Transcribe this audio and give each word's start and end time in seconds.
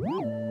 Woo! 0.00 0.49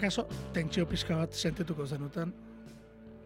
Akaso, 0.00 0.22
tentsio 0.54 0.86
pizka 0.88 1.12
bat 1.12 1.34
sentituko 1.36 1.84
zenuten. 1.84 2.30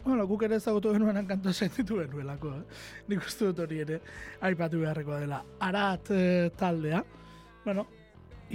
Bueno, 0.03 0.25
guk 0.27 0.43
ere 0.43 0.57
ezagutu 0.59 0.91
genuenan 0.97 1.29
kantua 1.29 1.53
sentitu 1.55 2.01
genuelako, 2.01 2.51
eh? 2.51 2.81
Nik 3.13 3.21
uste 3.29 3.47
dut 3.47 3.61
hori 3.63 3.79
ere, 3.85 4.01
aipatu 4.43 4.81
beharrekoa 4.81 5.21
dela. 5.23 5.39
Arat 5.63 6.11
eh, 6.11 6.49
taldea, 6.59 7.05
bueno, 7.63 7.85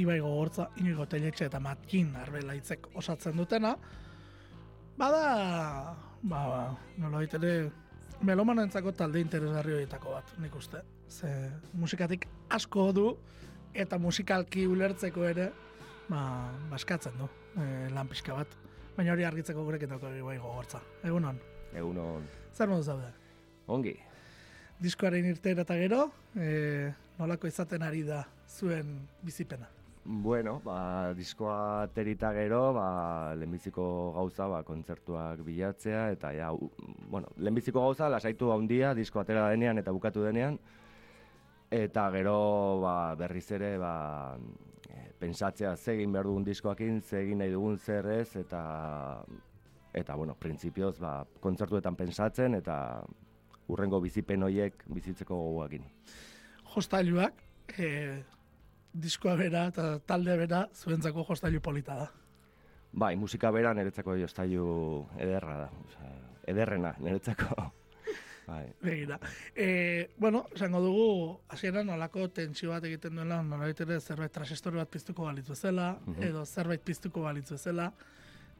Ibai 0.03 0.17
gogortza, 0.19 0.65
inigo 0.83 1.05
teletxe 1.07 1.47
eta 1.47 1.61
matkin 1.63 2.11
arbelaitzek 2.19 2.89
osatzen 2.99 3.39
dutena, 3.39 3.71
bada, 4.99 5.23
ba, 6.19 6.43
ba 6.51 6.61
nola 6.99 7.23
ere, 7.23 7.55
melomanentzako 8.19 8.91
talde 8.99 9.23
interesgarri 9.23 9.77
horietako 9.77 10.17
bat, 10.17 10.35
nik 10.43 10.59
uste. 10.59 10.83
Ze 11.07 11.31
musikatik 11.71 12.27
asko 12.49 12.91
du, 12.91 13.07
eta 13.73 13.97
musikalki 13.97 14.67
ulertzeko 14.67 15.23
ere, 15.31 15.53
ba, 16.09 16.21
baskatzen 16.71 17.17
du, 17.19 17.29
e, 17.55 17.87
lan 17.93 18.09
pixka 18.09 18.35
bat. 18.35 18.57
Baina 18.97 19.13
hori 19.13 19.25
argitzeko 19.27 19.63
gurek 19.63 19.85
eta 19.87 19.97
bai 20.01 20.37
gogortza. 20.37 20.81
Egunon? 21.07 21.39
Egunon. 21.73 22.25
Zer 22.53 22.69
modu 22.69 22.83
zaude? 22.83 23.11
Ongi. 23.67 23.95
Diskoaren 24.79 25.27
irteera 25.29 25.65
eta 25.67 25.75
gero, 25.79 26.05
e, 26.35 26.89
nolako 27.19 27.47
izaten 27.47 27.83
ari 27.83 28.03
da 28.07 28.23
zuen 28.47 28.95
bizipena? 29.23 29.67
Bueno, 30.09 30.55
ba, 30.63 31.13
diskoa 31.13 31.87
terita 31.93 32.31
gero, 32.33 32.71
ba, 32.73 33.35
lehenbiziko 33.37 33.83
gauza, 34.15 34.47
ba, 34.49 34.63
kontzertuak 34.65 35.43
bilatzea, 35.45 36.07
eta 36.15 36.31
ja, 36.33 36.47
u, 36.55 36.71
bueno, 37.11 37.29
lehenbiziko 37.37 37.83
gauza, 37.83 38.07
lasaitu 38.09 38.49
handia, 38.55 38.95
disko 38.97 39.21
atera 39.21 39.49
denean 39.51 39.77
eta 39.77 39.93
bukatu 39.93 40.23
denean, 40.23 40.57
eta 41.69 42.07
gero 42.15 42.79
ba, 42.81 42.95
berriz 43.19 43.45
ere 43.59 43.75
ba, 43.77 43.93
pensatzea 45.19 45.75
ze 45.75 45.93
egin 45.93 46.11
behar 46.15 46.29
dugun 46.29 46.45
diskoakin, 46.47 47.01
ze 47.01 47.21
egin 47.23 47.41
nahi 47.43 47.51
dugun 47.51 47.77
zer 47.77 48.07
ez, 48.13 48.35
eta, 48.39 48.61
eta 49.93 50.15
bueno, 50.15 50.35
printzipioz, 50.39 50.97
ba, 50.99 51.13
kontzertuetan 51.43 51.95
pensatzen, 51.99 52.55
eta 52.55 52.77
urrengo 53.69 53.99
bizipen 54.01 54.43
hoiek 54.43 54.83
bizitzeko 54.87 55.35
goguakin. 55.35 55.85
Jostailuak, 56.73 57.43
e, 57.77 57.89
diskoa 58.93 59.35
bera 59.39 59.67
eta 59.69 59.91
talde 60.05 60.37
bera 60.37 60.63
zuentzako 60.73 61.25
jostailu 61.27 61.61
polita 61.61 61.99
da. 62.03 62.07
Bai, 62.91 63.15
musika 63.15 63.51
bera 63.53 63.73
niretzako 63.77 64.15
jostailu 64.17 64.69
ederra 65.17 65.57
da. 65.65 65.69
Osa, 65.85 66.13
ederrena 66.49 66.95
niretzako. 66.99 67.69
Bai. 68.49 68.73
Begira. 68.81 69.19
E, 69.55 70.09
bueno, 70.17 70.45
esango 70.55 70.81
dugu, 70.81 71.09
hasieran 71.53 71.85
nolako 71.87 72.29
tentsio 72.33 72.71
bat 72.73 72.85
egiten 72.89 73.19
duela, 73.19 73.43
nolabait 73.45 73.81
ere 73.85 73.99
zerbait 73.99 74.33
transistor 74.33 74.73
bat 74.79 74.89
piztuko 74.89 75.27
balitzu 75.27 75.55
zela, 75.55 75.91
mhm. 76.05 76.23
edo 76.31 76.45
zerbait 76.45 76.81
piztuko 76.81 77.27
balitzu 77.27 77.57
zela. 77.57 77.91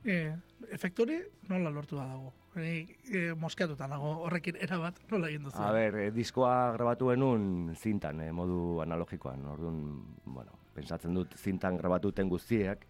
E, 0.06 0.32
efektori 0.72 1.18
nola 1.50 1.72
lortu 1.74 1.98
da 1.98 2.06
dago? 2.08 2.32
E, 2.56 2.86
e, 3.10 3.24
moskeatuta 3.38 3.88
nago 3.90 4.14
horrekin 4.28 4.60
erabat 4.62 5.02
nola 5.12 5.30
egin 5.32 5.48
duzu? 5.48 5.60
A 5.62 5.72
ber, 5.76 5.98
e, 6.06 6.12
diskoa 6.14 6.72
grabatu 6.78 7.10
benun 7.12 7.74
zintan, 7.76 8.22
e, 8.22 8.30
modu 8.32 8.80
analogikoan. 8.86 9.44
Orduan, 9.56 9.82
bueno, 10.26 10.60
pensatzen 10.78 11.18
dut 11.18 11.36
zintan 11.38 11.78
grabatuten 11.82 12.30
guztiak. 12.30 12.86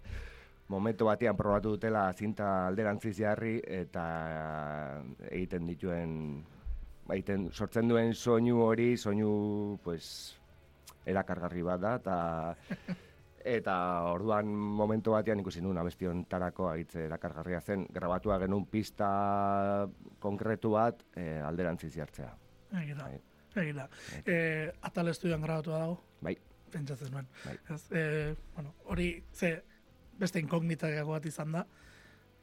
Momentu 0.69 1.07
batean 1.07 1.37
probatu 1.37 1.73
dutela 1.73 2.05
zinta 2.13 2.67
alderantziz 2.67 3.15
jarri 3.17 3.55
eta 3.65 4.03
egiten 5.31 5.65
dituen 5.65 6.11
baiten 7.09 7.49
sortzen 7.51 7.89
duen 7.89 8.13
soinu 8.13 8.61
hori, 8.63 8.95
soinu 8.97 9.79
pues 9.83 10.35
erakargarri 11.09 11.63
bat 11.65 11.81
da 11.81 11.95
eta 11.97 12.17
eta 13.57 13.75
orduan 14.11 14.51
momentu 14.51 15.15
batean 15.15 15.39
ikusi 15.41 15.61
nuen 15.63 15.79
abestion 15.79 16.25
tarako 16.29 16.67
agitze 16.69 17.05
erakargarria 17.07 17.61
zen 17.61 17.87
grabatua 17.93 18.37
genuen 18.43 18.65
pista 18.69 19.09
konkretu 20.19 20.75
bat 20.75 21.01
e, 21.15 21.39
alderantziz 21.39 21.93
jartzea. 21.95 22.29
Egira, 22.81 23.07
bai. 23.07 23.19
egira. 23.63 23.87
E, 24.25 24.37
atal 24.81 25.09
estudioan 25.13 25.41
grabatua 25.41 25.79
dago? 25.79 25.99
Bai. 26.21 26.35
Pentsatzen 26.69 27.11
nuen. 27.15 27.29
Bai. 27.45 27.55
Ez, 27.73 27.81
e, 27.91 28.35
bueno, 28.55 28.75
hori, 28.85 29.11
ze, 29.33 29.55
beste 30.19 30.43
inkognita 30.43 30.91
bat 31.07 31.25
izan 31.25 31.55
da, 31.55 31.65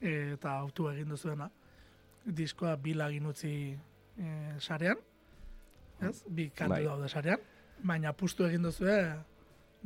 e, 0.00 0.33
eta 0.34 0.56
autu 0.65 0.88
egin 0.91 1.12
duzuena. 1.15 1.50
Diskoa 2.27 2.75
bilagin 2.83 3.28
utzi 3.31 3.53
e, 4.19 4.59
sarean, 4.60 5.00
ez? 6.00 6.16
Bi 6.28 6.50
kantu 6.50 6.75
bai. 6.75 6.84
daude 6.84 7.09
sarean, 7.09 7.41
baina 7.84 8.12
pustu 8.12 8.47
egin 8.47 8.62
duzu 8.62 8.91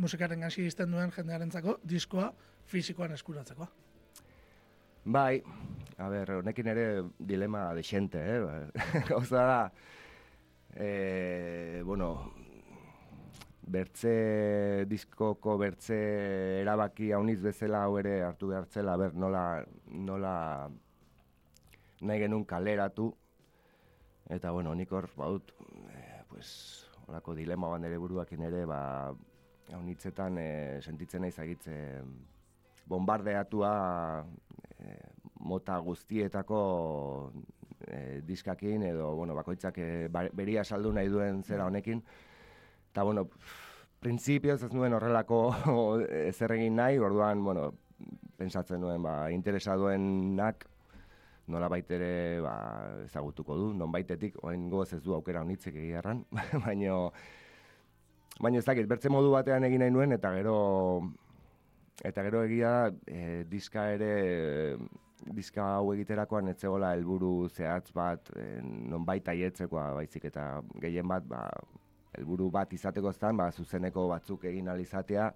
musikaren 0.01 0.41
gasi 0.41 0.65
izten 0.67 0.91
duen 0.91 1.13
jendearentzako 1.13 1.79
diskoa 1.85 2.31
fisikoan 2.71 3.13
eskuratzeko. 3.13 3.69
Bai, 5.05 5.41
a 5.99 6.09
ber, 6.13 6.37
honekin 6.41 6.69
ere 6.71 6.85
dilema 7.19 7.71
de 7.75 7.83
xente, 7.83 8.21
eh? 8.21 9.01
Gauza 9.09 9.47
da, 9.49 9.61
e, 10.77 11.83
bueno, 11.85 12.11
bertze 13.71 14.85
diskoko 14.91 15.57
bertze 15.59 15.97
erabaki 16.61 17.13
hauniz 17.17 17.41
bezala 17.43 17.85
hau 17.87 17.97
ere 18.01 18.21
hartu 18.27 18.51
behartzela, 18.53 18.97
ber, 19.01 19.15
nola, 19.15 19.65
nola 19.87 20.35
nahi 22.01 22.23
genuen 22.25 22.45
kaleratu, 22.49 23.11
Eta, 24.31 24.53
bueno, 24.55 24.77
nik 24.79 24.93
hor, 24.95 25.09
baut, 25.19 25.51
e, 25.91 26.23
pues, 26.31 26.51
olako 27.09 27.35
dilema 27.35 27.67
ban 27.73 27.85
ere 27.89 27.97
buruakin 27.99 28.45
ere, 28.47 28.63
ba, 28.69 28.83
hau 29.75 29.81
nitzetan 29.83 30.39
e, 30.39 30.51
sentitzen 30.87 31.25
nahi 31.27 31.35
zagitze 31.35 31.75
bombardeatua 32.91 33.73
e, 34.79 34.95
mota 35.51 35.81
guztietako 35.83 36.61
e, 37.89 38.21
diskakin, 38.27 38.87
edo, 38.93 39.11
bueno, 39.19 39.35
bakoitzak 39.35 39.83
e, 39.83 39.91
beria 40.15 40.63
saldu 40.63 40.95
nahi 40.95 41.11
duen 41.11 41.43
zera 41.43 41.67
honekin. 41.67 41.99
Eta, 42.93 43.03
bueno, 43.03 43.27
prinsipioz 43.99 44.61
ez 44.63 44.71
nuen 44.71 44.95
horrelako 44.95 45.43
zer 46.39 46.55
egin 46.55 46.79
nahi, 46.79 47.03
orduan, 47.03 47.43
bueno, 47.43 47.73
pensatzen 48.39 48.79
nuen, 48.79 49.03
ba, 49.03 49.25
interesa 49.35 49.75
duenak, 49.75 50.70
nola 51.51 51.69
baitere 51.73 52.41
ba, 52.45 52.55
ezagutuko 53.05 53.57
du, 53.59 53.69
non 53.77 53.93
baitetik, 53.93 54.39
oain 54.45 54.69
goz 54.73 54.93
ez 54.97 55.03
du 55.05 55.15
aukera 55.17 55.43
honitzek 55.45 55.77
egiarran, 55.77 56.25
baina 56.65 56.97
baina 58.43 58.59
ez 58.59 58.67
dakit, 58.67 58.89
bertze 58.89 59.13
modu 59.13 59.33
batean 59.35 59.67
egin 59.69 59.85
nahi 59.85 59.95
nuen, 59.95 60.17
eta 60.17 60.33
gero 60.39 60.57
eta 62.07 62.25
gero 62.25 62.45
egia 62.47 62.75
e, 63.07 63.45
diska 63.51 63.91
ere 63.97 64.13
diska 65.37 65.67
hau 65.77 65.93
egiterakoan 65.93 66.49
etzegola 66.55 66.95
helburu 66.97 67.49
zehatz 67.51 67.93
bat 67.93 68.31
e, 68.37 68.47
non 68.63 69.05
baita 69.05 69.35
ietzekoa 69.37 69.91
baizik 69.99 70.25
eta 70.31 70.47
gehien 70.81 71.09
bat 71.09 71.27
ba, 71.29 71.45
helburu 72.17 72.49
bat 72.51 72.73
izateko 72.73 73.13
zan, 73.13 73.37
ba, 73.37 73.51
zuzeneko 73.53 74.09
batzuk 74.11 74.47
egin 74.51 74.69
alizatea, 74.73 75.31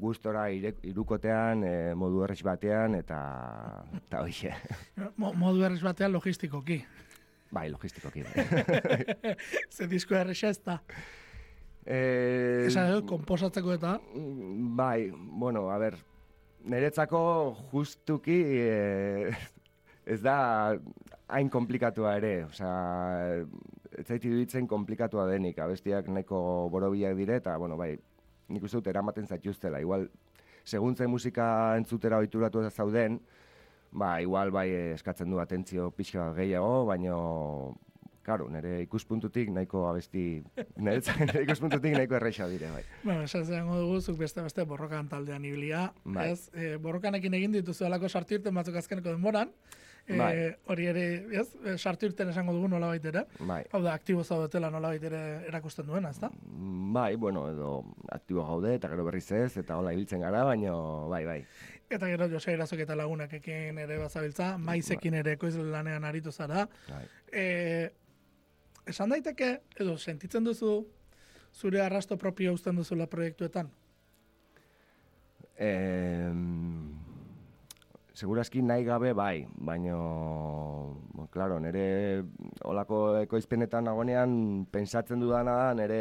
gustora 0.00 0.46
irukotean, 0.50 1.64
e, 1.64 1.74
modu 1.98 2.22
errez 2.26 2.40
batean, 2.46 2.94
eta, 2.98 3.18
eta 3.98 4.22
hoxe. 4.24 4.54
modu 5.16 5.64
errez 5.66 5.82
batean 5.82 6.14
logistikoki. 6.14 6.80
Bai, 7.50 7.68
logistikoki. 7.72 8.24
Ze 9.74 9.88
disko 9.88 10.16
errez 10.18 10.42
ez 10.44 10.58
da. 10.64 10.78
Eh, 11.88 12.66
Esan 12.68 12.90
edo, 12.90 13.04
komposatzeko 13.08 13.72
eta? 13.78 13.96
Bai, 14.76 15.08
bueno, 15.12 15.70
a 15.72 15.78
ber, 15.80 15.96
niretzako 16.68 17.20
justuki 17.72 18.36
e, 18.60 19.32
ez 20.04 20.20
da 20.20 20.36
hain 21.28 21.48
komplikatua 21.52 22.16
ere, 22.20 22.34
osea, 22.44 22.74
ez 23.98 24.04
zaiti 24.06 24.30
duditzen 24.30 24.68
komplikatua 24.68 25.26
denik, 25.30 25.58
abestiak 25.60 26.08
neko 26.12 26.40
borobiak 26.72 27.16
dire, 27.16 27.38
eta, 27.40 27.56
bueno, 27.60 27.76
bai, 27.80 27.94
nik 28.48 28.64
uste 28.64 28.80
dut 28.80 28.86
eramaten 28.86 29.26
zaituztela. 29.26 29.80
Igual, 29.80 30.08
segun 30.64 30.96
musika 31.08 31.76
entzutera 31.76 32.18
oituratu 32.18 32.62
ez 32.62 32.72
zauden, 32.74 33.20
ba, 33.92 34.20
igual 34.20 34.50
bai 34.50 34.68
eskatzen 34.94 35.30
du 35.30 35.40
atentzio 35.40 35.90
pixka 35.90 36.32
gehiago, 36.34 36.86
baino, 36.86 37.76
Claro, 38.28 38.44
nire 38.52 38.82
ikuspuntutik 38.82 39.48
nahiko 39.48 39.86
abesti, 39.88 40.42
nire, 40.84 41.00
ikuspuntutik 41.46 41.94
nahiko 41.96 42.18
erraixa 42.18 42.44
dire, 42.50 42.68
bai. 42.74 42.82
Bueno, 43.00 43.22
esan 43.24 43.46
zehango 43.48 43.78
dugu, 43.80 44.02
zuk 44.02 44.18
beste 44.20 44.44
beste 44.44 44.66
borrokan 44.68 45.08
taldean 45.08 45.46
ibilia, 45.48 45.86
Bai. 46.04 46.26
ez? 46.34 46.50
E, 46.52 46.74
borrokanekin 46.76 47.38
egin 47.38 47.56
dituzu 47.56 47.86
alako 47.88 48.10
sartirten 48.12 48.52
batzuk 48.60 48.76
azkeneko 48.76 49.14
denboran, 49.14 49.54
e, 50.08 50.16
Bai. 50.16 50.56
hori 50.72 50.86
ere, 50.88 51.04
ez? 51.36 51.46
E, 51.64 51.76
sartirten 51.78 52.30
esango 52.32 52.54
dugu 52.56 52.68
nola 52.72 52.94
ere, 52.96 53.26
Bai. 53.38 53.62
hau 53.72 53.82
da, 53.82 53.92
aktibo 53.92 54.24
zaudetela 54.24 54.70
nola 54.70 54.94
ere 54.94 55.44
erakusten 55.46 55.86
duena, 55.86 56.10
ez 56.10 56.20
da? 56.20 56.30
Bai, 56.98 57.16
bueno, 57.16 57.48
edo 57.50 57.84
aktibo 58.10 58.44
gaude, 58.46 58.74
eta 58.74 58.88
gero 58.88 59.04
berriz 59.04 59.30
ez, 59.32 59.56
eta 59.60 59.76
hola 59.76 59.92
ibiltzen 59.92 60.20
gara, 60.24 60.44
baino, 60.44 61.08
bai, 61.08 61.24
bai. 61.26 61.40
Eta 61.90 62.06
gero 62.08 62.28
Jose 62.28 62.52
Irazok 62.52 62.80
eta 62.84 62.96
lagunakekin 62.96 63.78
ere 63.78 63.98
bazabiltza, 63.98 64.56
maizekin 64.58 65.14
ere 65.20 65.36
ekoizle 65.36 65.64
lanean 65.70 66.04
aritu 66.04 66.32
zara. 66.32 66.66
bai. 66.88 67.04
E, 67.32 67.90
esan 68.86 69.10
daiteke, 69.12 69.60
edo 69.76 69.98
sentitzen 69.98 70.44
duzu, 70.44 70.86
zure 71.52 71.82
arrasto 71.82 72.16
propio 72.16 72.54
uzten 72.54 72.76
duzula 72.76 73.06
proiektuetan? 73.06 73.70
Eh, 75.60 76.30
segurazki 78.18 78.62
nahi 78.62 78.84
gabe 78.84 79.12
bai, 79.14 79.46
baino, 79.54 79.98
bo, 81.14 81.26
claro, 81.30 81.58
nire 81.62 82.22
olako 82.66 83.00
ekoizpenetan 83.22 83.86
nagoenean 83.86 84.32
pensatzen 84.72 85.22
dudana 85.22 85.54
da 85.60 85.68
nire 85.78 86.00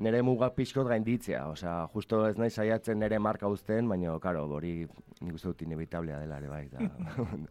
nire 0.00 0.22
muga 0.24 0.48
pixkot 0.56 0.88
gainditzea, 0.88 1.42
osea, 1.52 1.74
justo 1.92 2.22
ez 2.28 2.36
nahi 2.40 2.50
saiatzen 2.50 3.02
nire 3.02 3.18
marka 3.20 3.50
uzten, 3.52 3.88
baino, 3.90 4.14
claro, 4.22 4.46
hori 4.56 4.86
nik 5.20 5.34
uste 5.36 5.50
dut 5.50 5.64
inevitablea 5.66 6.22
dela 6.22 6.38
ere 6.40 6.48
bai. 6.48 6.62
Da. 6.72 6.86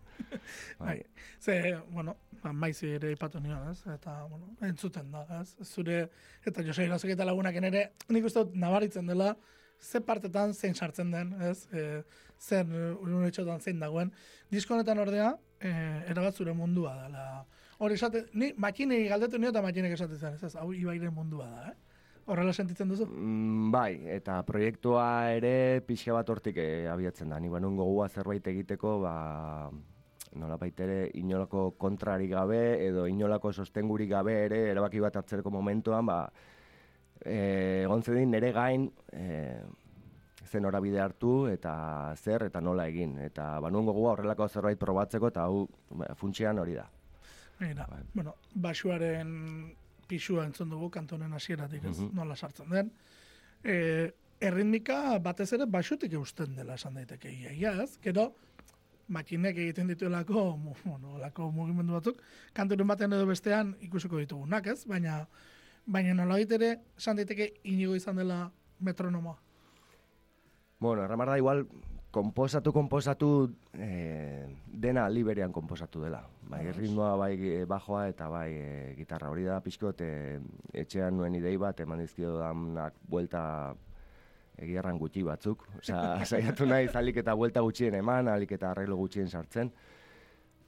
Bai. 0.79 0.95
Ze, 1.39 1.75
bueno, 1.93 2.15
ba, 2.41 2.53
maizi 2.53 2.95
ere 2.95 3.11
ipatu 3.13 3.39
nion, 3.43 3.69
ez? 3.69 3.83
Eta, 3.93 4.15
bueno, 4.31 4.55
entzuten 4.65 5.11
da, 5.13 5.21
ez? 5.37 5.67
Zure, 5.67 5.99
eta 6.47 6.65
Jose 6.65 6.87
Irazok 6.87 7.13
eta 7.13 7.27
lagunaken 7.29 7.69
ere, 7.69 7.83
nik 8.09 8.25
uste 8.25 8.47
dut 8.47 8.57
nabaritzen 8.57 9.11
dela, 9.11 9.35
ze 9.79 10.01
partetan 10.01 10.53
zein 10.53 10.75
sartzen 10.75 11.11
den, 11.11 11.33
ez? 11.41 11.67
E, 11.73 12.03
zer 12.39 12.67
unetxotan 13.01 13.59
zein 13.59 13.79
dagoen. 13.79 14.11
Disko 14.51 14.75
honetan 14.75 14.99
ordea, 14.99 15.33
e, 15.59 15.71
erabat 16.11 16.35
zure 16.35 16.53
mundua 16.53 16.95
dela. 17.03 17.45
Hori 17.79 17.95
esate, 17.95 18.25
ni 18.33 18.51
makinei 18.57 19.05
galdetu 19.07 19.39
nio 19.39 19.53
eta 19.53 19.63
makinek 19.63 19.95
esaten 19.95 20.19
zen, 20.19 20.39
ez? 20.43 20.55
Hau 20.59 20.71
ibairen 20.73 21.13
mundua 21.15 21.47
da, 21.49 21.69
eh? 21.71 21.77
Horrela 22.29 22.53
sentitzen 22.53 22.91
duzu? 22.91 23.07
Mm, 23.09 23.71
bai, 23.73 24.03
eta 24.13 24.35
proiektua 24.45 25.05
ere 25.33 25.81
pixka 25.87 26.13
bat 26.13 26.29
hortik 26.29 26.59
eh, 26.61 26.85
abiatzen 26.91 27.31
da. 27.33 27.39
Ni 27.41 27.49
banun 27.49 27.79
gogoa 27.79 28.05
zerbait 28.09 28.45
egiteko, 28.51 28.99
ba, 29.01 29.13
nola 30.37 30.57
ere 30.77 31.09
inolako 31.17 31.71
kontrari 31.71 32.27
gabe 32.27 32.85
edo 32.85 33.07
inolako 33.07 33.51
sostengurik 33.51 34.09
gabe 34.09 34.45
ere 34.45 34.69
erabaki 34.69 34.99
bat 34.99 35.15
hartzeko 35.15 35.49
momentuan, 35.49 36.05
ba, 36.05 36.29
egon 37.25 38.03
zedin 38.03 38.31
nire 38.31 38.51
gain 38.55 38.89
eh, 39.11 39.61
zen 40.49 40.63
norabide 40.65 41.01
hartu 41.03 41.47
eta 41.51 42.15
zer 42.17 42.47
eta 42.47 42.61
nola 42.61 42.87
egin. 42.89 43.17
Eta 43.25 43.51
banun 43.63 43.85
gogoa 43.89 44.15
horrelako 44.15 44.47
zerbait 44.47 44.79
probatzeko 44.79 45.29
eta 45.33 45.45
hau 45.45 45.67
ba, 45.91 46.13
funtsean 46.15 46.59
hori 46.59 46.77
da. 46.79 46.87
Mira, 47.59 47.85
Bai. 47.91 48.01
bueno, 48.13 48.35
basuaren 48.55 49.31
pisua 50.07 50.45
entzun 50.47 50.69
dugu 50.71 50.89
kantonen 50.89 51.33
hasieratik, 51.33 51.83
ez? 51.85 51.97
Mhm. 51.99 52.15
Nola 52.15 52.35
sartzen 52.35 52.69
den. 52.69 52.91
E, 53.63 53.75
erritmika 54.39 55.19
batez 55.19 55.51
ere 55.53 55.65
basutik 55.67 56.13
eusten 56.13 56.55
dela 56.55 56.79
esan 56.79 56.95
daiteke 56.95 57.31
ia, 57.31 57.51
ia, 57.51 57.73
ez? 57.83 57.99
Gero, 58.01 58.31
makinek 59.09 59.57
egiten 59.57 59.91
dituelako, 59.91 60.45
bueno, 60.85 61.15
olako 61.19 61.51
mugimendu 61.51 61.97
batzuk, 61.99 62.23
kanturen 62.53 62.87
batean 62.87 63.13
edo 63.13 63.27
bestean 63.27 63.75
ikusiko 63.85 64.23
ditugunak, 64.23 64.71
ez? 64.73 64.85
Baina, 64.87 65.25
baina 65.89 66.13
nola 66.13 66.37
ere, 66.39 66.71
esan 66.97 67.17
daiteke 67.17 67.53
inigo 67.63 67.95
izan 67.97 68.21
dela 68.21 68.43
metronomoa. 68.79 69.37
Bueno, 70.79 71.03
erramar 71.03 71.27
da 71.33 71.37
igual, 71.37 71.65
komposatu, 72.11 72.71
komposatu, 72.71 73.51
eh, 73.73 74.47
dena 74.65 75.09
liberean 75.09 75.51
komposatu 75.51 76.01
dela. 76.01 76.23
Bai, 76.49 76.63
Ados. 76.63 76.77
ritmoa, 76.77 77.15
bai 77.17 77.33
eh, 77.35 77.65
bajoa 77.65 78.07
eta 78.07 78.29
bai 78.29 78.49
eh, 78.53 78.93
gitarra 78.97 79.29
hori 79.29 79.43
da 79.43 79.59
pixkot, 79.61 80.01
eh, 80.01 80.39
etxean 80.73 81.17
nuen 81.17 81.35
idei 81.35 81.57
bat, 81.57 81.79
eman 81.79 81.99
dizkio 81.99 82.37
danak 82.37 82.95
buelta 83.09 83.75
egierran 84.57 84.97
gutxi 84.97 85.23
batzuk. 85.23 85.65
Osea, 85.81 86.23
saiatu 86.29 86.65
nahi 86.65 86.89
alik 86.93 87.21
eta 87.23 87.35
buelta 87.35 87.61
gutxien 87.65 87.95
eman, 87.95 88.27
alik 88.27 88.51
eta 88.57 88.71
arreglo 88.71 88.95
gutxien 88.95 89.29
sartzen. 89.29 89.71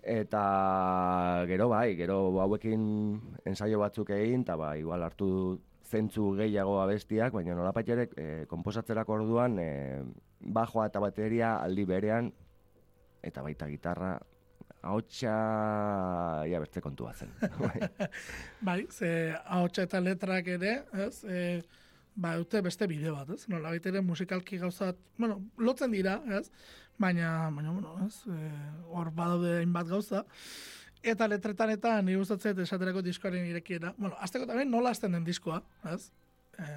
Eta 0.01 1.45
gero 1.45 1.68
bai, 1.69 1.95
gero 1.95 2.18
hauekin 2.42 2.81
ensaio 3.45 3.80
batzuk 3.80 4.09
egin, 4.15 4.42
eta 4.42 4.56
ba, 4.57 4.74
igual 4.77 5.03
hartu 5.06 5.59
zentzu 5.86 6.31
gehiago 6.39 6.80
abestiak, 6.81 7.33
baina 7.36 7.53
nolapait 7.57 7.89
ere 7.94 8.07
e, 8.18 8.27
komposatzerako 8.50 9.19
orduan 9.19 9.59
e, 9.62 9.69
bajoa 10.42 10.88
eta 10.89 11.01
bateria 11.03 11.57
aldi 11.62 11.86
berean, 11.86 12.31
eta 13.21 13.44
baita 13.45 13.68
gitarra, 13.69 14.15
ahotsa 14.81 15.36
ia 16.50 16.59
beste 16.63 16.81
kontua 16.81 17.13
zen. 17.13 17.30
Bai, 18.68 18.88
ze 18.89 19.36
ahotsa 19.45 19.86
eta 19.86 20.01
letrak 20.01 20.48
ere, 20.56 20.75
ez? 21.06 21.24
E, 21.24 21.62
ba, 22.15 22.36
dute 22.39 22.62
beste 22.65 22.88
bideo 22.89 23.15
bat, 23.15 23.30
ez? 23.36 23.45
Nola 23.51 23.75
ere 23.75 24.01
musikalki 24.01 24.57
gauzat, 24.62 24.98
bueno, 25.18 25.42
lotzen 25.57 25.92
dira, 25.94 26.19
ez? 26.39 26.48
Baina, 26.98 27.50
baina, 27.50 27.72
bueno, 27.72 27.96
ez? 28.06 28.22
E, 28.28 28.52
hor 28.92 29.12
badaude 29.16 29.58
hainbat 29.60 29.88
gauza. 29.90 30.26
Eta 31.02 31.28
letretan 31.28 31.72
eta 31.74 31.96
nire 32.06 32.20
gustatzen 32.22 32.60
esaterako 32.62 33.02
diskoaren 33.02 33.48
irekiera. 33.50 33.94
Bueno, 33.98 34.16
azteko 34.22 34.46
tamen 34.50 34.70
nola 34.70 34.92
azten 34.94 35.18
den 35.18 35.26
diskoa, 35.26 35.62
ez? 35.94 36.12
E, 36.60 36.70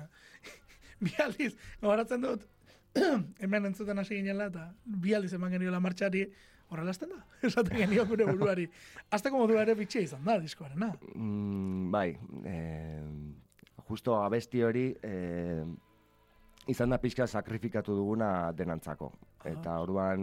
bi 1.04 1.12
aldiz, 1.24 1.52
gogoratzen 1.82 2.24
dut, 2.24 2.46
hemen 3.44 3.70
entzuten 3.70 4.00
hasi 4.00 4.16
ginela, 4.20 4.48
eta 4.52 4.70
bi 4.84 5.14
aldiz 5.14 5.34
eman 5.36 5.52
geniola 5.52 5.82
martxari, 5.84 6.24
horrela 6.70 6.94
azten 6.94 7.12
da, 7.12 7.20
esaten 7.48 7.76
genio 7.76 8.06
gure 8.08 8.26
buruari. 8.30 8.68
Azteko 9.12 9.42
modua 9.42 9.62
ere 9.66 9.76
bitxia 9.78 10.04
izan 10.06 10.24
da, 10.24 10.38
diskoarena. 10.40 10.92
Mm, 11.14 11.90
bai, 11.92 12.08
e, 12.48 12.56
justo 13.88 14.16
abesti 14.22 14.62
hori 14.64 14.88
e, 15.02 15.14
izan 16.66 16.94
da 16.94 16.98
pixka 16.98 17.26
sakrifikatu 17.26 17.94
duguna 17.96 18.52
denantzako. 18.56 19.10
Eta 19.44 19.76
orduan 19.82 20.22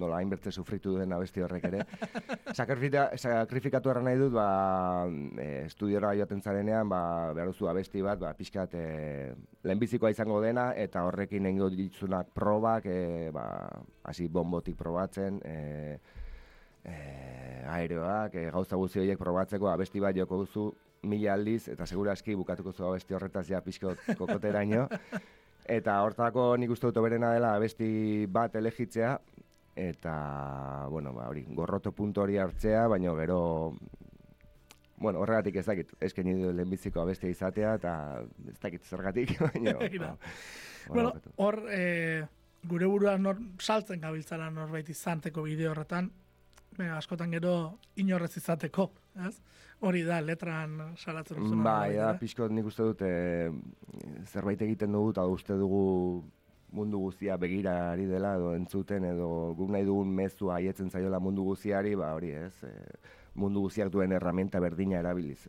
nola 0.00 0.18
hainbertze 0.20 0.52
sufritu 0.52 0.94
den 0.96 1.12
abesti 1.12 1.42
horrek 1.44 1.66
ere. 1.68 1.82
Sakrifikatu 2.56 3.92
erra 3.92 4.02
nahi 4.04 4.16
dut, 4.20 4.32
ba, 4.32 4.46
e, 5.36 5.48
estudiora 5.66 6.14
joaten 6.16 6.40
zarenean, 6.40 6.88
ba, 6.88 7.02
behar 7.36 7.52
duzu 7.52 7.68
abesti 7.68 8.04
bat, 8.04 8.20
ba, 8.22 8.32
pixkat 8.38 8.76
e, 8.78 8.86
lehenbizikoa 9.64 10.12
izango 10.14 10.40
dena, 10.44 10.70
eta 10.76 11.04
horrekin 11.08 11.50
egingo 11.50 11.68
ditzunak 11.72 12.32
probak, 12.36 12.88
e, 12.88 13.28
ba, 13.34 13.46
hasi 14.08 14.28
bombotik 14.32 14.78
probatzen, 14.80 15.42
e, 15.44 15.98
e, 16.84 16.96
aereoak, 17.76 18.40
e, 18.40 18.48
gauza 18.54 18.80
guzti 18.80 19.04
horiek 19.04 19.20
probatzeko 19.20 19.68
abesti 19.72 20.00
bat 20.00 20.16
joko 20.16 20.40
duzu 20.46 20.70
mila 21.02 21.36
aldiz, 21.36 21.66
eta 21.68 21.84
seguraski 21.84 22.34
bukatuko 22.38 22.72
zu 22.72 22.88
abesti 22.88 23.14
horretaz 23.14 23.48
ja 23.50 23.60
pixko 23.60 23.96
kokoteraino. 24.16 24.88
Eta 25.68 26.00
hortako 26.02 26.56
nik 26.58 26.70
uste 26.74 26.88
dut 26.88 26.98
oberena 26.98 27.32
dela 27.34 27.54
abesti 27.54 28.26
bat 28.26 28.54
elegitzea, 28.58 29.16
eta, 29.78 30.14
bueno, 30.90 31.12
ba, 31.14 31.28
hori, 31.30 31.44
gorroto 31.48 31.92
puntu 31.92 32.22
hori 32.22 32.36
hartzea, 32.38 32.86
baino 32.88 33.14
gero, 33.16 33.38
bueno, 34.96 35.20
horregatik 35.22 35.56
ez 35.56 35.66
dakit, 35.66 35.94
esken 36.00 36.28
nidu 36.28 36.52
lehenbiziko 36.52 37.00
abestia 37.00 37.30
izatea, 37.30 37.76
eta 37.80 37.94
ez 38.50 38.58
dakit 38.60 38.84
zergatik, 38.84 39.38
Begira. 39.80 40.12
ba, 40.16 40.16
Bueno, 40.88 41.12
hor, 41.36 41.60
e, 41.70 42.24
gure 42.66 42.88
burua 42.90 43.16
nor, 43.18 43.38
saltzen 43.60 44.00
gabiltzara 44.02 44.50
norbait 44.50 44.88
izanteko 44.90 45.44
bideo 45.46 45.70
horretan, 45.70 46.10
askotan 46.96 47.30
gero 47.36 47.78
inorrez 48.00 48.36
izateko, 48.40 48.90
ez? 49.28 49.36
Hori 49.82 50.04
da, 50.06 50.20
letran 50.22 50.76
salatzen 50.94 51.40
duzuna. 51.40 51.64
Bai, 51.66 51.96
da, 51.96 52.12
ere. 52.12 52.20
pixko 52.20 52.46
nik 52.54 52.68
uste 52.70 52.84
dut 52.86 53.02
e, 53.02 53.50
zerbait 54.30 54.60
egiten 54.62 54.94
dugu 54.94 55.10
eta 55.10 55.24
uste 55.26 55.56
dugu 55.58 55.82
mundu 56.72 57.00
guztia 57.02 57.36
begira 57.36 57.74
ari 57.90 58.06
dela 58.08 58.36
edo 58.38 58.54
entzuten 58.56 59.04
edo 59.10 59.28
guk 59.58 59.72
nahi 59.74 59.84
dugun 59.84 60.14
mezua 60.16 60.60
haietzen 60.60 60.88
zaiola 60.90 61.20
mundu 61.20 61.44
guztiari, 61.50 61.96
ba 61.98 62.12
hori 62.14 62.30
ez, 62.38 62.54
e, 62.64 62.72
mundu 63.34 63.66
guztiak 63.66 63.90
duen 63.90 64.14
erramenta 64.14 64.62
berdina 64.62 65.00
erabiliz. 65.02 65.40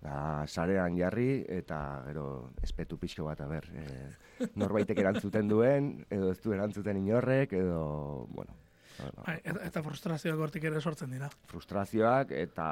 Da, 0.00 0.44
sarean 0.46 0.96
jarri 0.96 1.44
eta 1.52 1.78
gero 2.08 2.26
espetu 2.64 2.98
pixko 3.00 3.28
bat, 3.28 3.40
aber, 3.44 3.68
e, 3.76 4.48
norbaitek 4.56 5.04
erantzuten 5.04 5.48
duen, 5.52 5.92
edo 6.10 6.32
ez 6.32 6.40
du 6.40 6.56
erantzuten 6.56 7.00
inorrek, 7.04 7.52
edo, 7.60 8.26
bueno, 8.32 8.56
Bai, 8.96 9.36
eta, 9.44 9.82
frustrazioak 9.84 10.40
hortik 10.40 10.64
ere 10.68 10.80
sortzen 10.80 11.10
dira. 11.12 11.28
frustrazioak 11.50 12.30
eta 12.32 12.68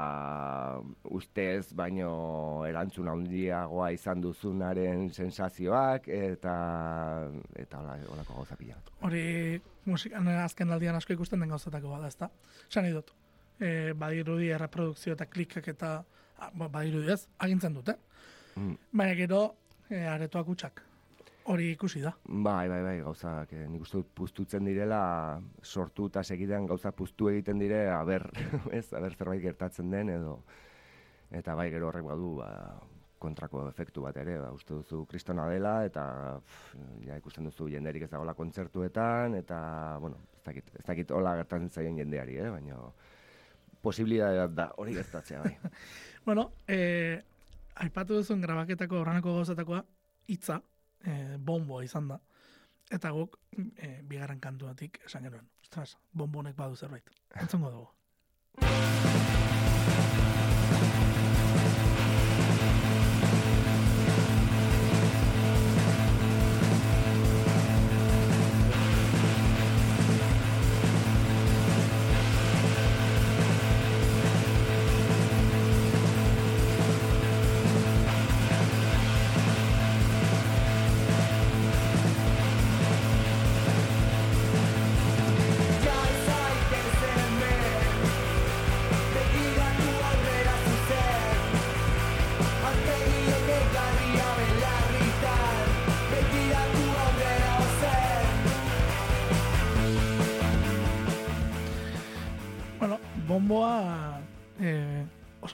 ustez 1.18 1.74
baino 1.76 2.64
erantzun 2.68 3.08
handiagoa 3.12 3.90
izan 3.92 4.22
duzunaren 4.24 5.10
sensazioak 5.12 6.08
eta 6.08 6.54
eta 7.54 7.80
hola 7.80 7.98
holako 8.14 8.38
gauza 8.40 8.56
pila. 8.56 8.78
Hori 9.02 9.60
musikan 9.84 10.28
azken 10.38 10.72
aldian 10.72 10.96
asko 10.96 11.12
ikusten 11.12 11.40
den 11.40 11.52
gauzatako 11.52 11.92
bada, 11.96 12.08
ezta? 12.08 12.30
Esan 12.70 12.88
nahi 12.88 12.96
dut. 12.96 13.12
E, 13.60 13.92
badirudi 13.98 14.48
erreprodukzio 14.54 15.14
eta 15.14 15.26
klikak 15.26 15.68
eta 15.68 15.92
ah, 16.38 16.50
ba, 16.54 16.68
badirudi 16.68 17.12
ez, 17.12 17.26
agintzen 17.38 17.76
dute. 17.76 17.98
Mm. 18.56 18.74
Baina 18.92 19.14
gero 19.20 19.44
e, 19.90 20.06
aretoak 20.16 20.48
utxak. 20.56 20.84
Hori 21.52 21.70
ikusi 21.74 22.00
da. 22.00 22.14
Bai, 22.24 22.68
bai, 22.72 22.80
bai, 22.82 22.94
gauzak, 23.04 23.52
eh, 23.52 23.66
nik 23.68 23.82
uste 23.84 23.98
dut 24.00 24.12
puztutzen 24.16 24.64
direla, 24.64 25.40
sortu 25.62 26.08
eta 26.08 26.22
segidan 26.24 26.64
gauza 26.70 26.92
puztu 26.96 27.28
egiten 27.28 27.60
dire, 27.60 27.82
aber, 27.92 28.30
ez, 28.78 28.86
aber 28.96 29.12
zerbait 29.12 29.42
gertatzen 29.42 29.90
den, 29.92 30.14
edo, 30.14 30.38
eta 31.30 31.56
bai, 31.58 31.68
gero 31.74 31.90
horrek 31.90 32.06
badu, 32.08 32.30
ba, 32.38 32.48
kontrako 33.20 33.66
efektu 33.68 34.04
bat 34.04 34.16
ere, 34.20 34.38
ba, 34.40 34.50
uste 34.56 34.72
duzu 34.72 35.02
kristona 35.10 35.44
dela, 35.52 35.74
eta 35.84 36.06
pff, 36.40 36.74
ja, 37.04 37.20
ikusten 37.20 37.48
duzu 37.48 37.68
jenderik 37.72 38.06
ez 38.06 38.10
dagoela 38.12 38.36
kontzertuetan, 38.38 39.36
eta, 39.36 39.58
bueno, 40.00 40.24
ez 40.38 40.44
dakit, 40.48 40.72
ez 40.80 40.84
dakit 40.88 41.12
hola 41.12 41.36
gertatzen 41.42 41.70
zaien 41.70 42.00
jendeari, 42.00 42.40
eh? 42.40 42.50
baina 42.56 42.80
posibilitatea 43.84 44.48
da, 44.48 44.70
hori 44.80 44.96
gertatzea, 44.96 45.44
bai. 45.44 45.56
Bueno, 46.24 46.46
e, 46.64 47.20
aipatu 47.84 48.16
duzun 48.16 48.40
grabaketako 48.40 49.02
horrenako 49.02 49.34
gauzatakoa 49.42 49.82
hitza, 50.32 50.62
e, 51.06 51.36
bombo 51.38 51.82
izan 51.82 52.08
da. 52.08 52.20
Eta 52.92 53.10
guk, 53.16 53.38
e, 53.76 54.00
bigarren 54.02 54.40
kantuatik 54.40 55.00
esan 55.06 55.28
genuen. 55.28 55.48
Ostras, 55.62 55.96
bombo 56.12 56.42
honek 56.42 56.56
badu 56.56 56.76
zerbait. 56.76 57.10
Entzongo 57.40 57.70
dugu. 57.70 59.13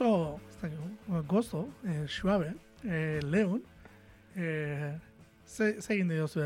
Oso 0.01 0.39
ez 0.63 1.25
gozo, 1.27 1.67
eh, 1.85 2.05
suabe, 2.07 2.53
eh, 2.83 3.19
leun, 3.23 3.61
eh, 4.35 4.93
ze, 5.45 5.81
ze 5.81 5.93
egin 5.93 6.07
diozu, 6.09 6.41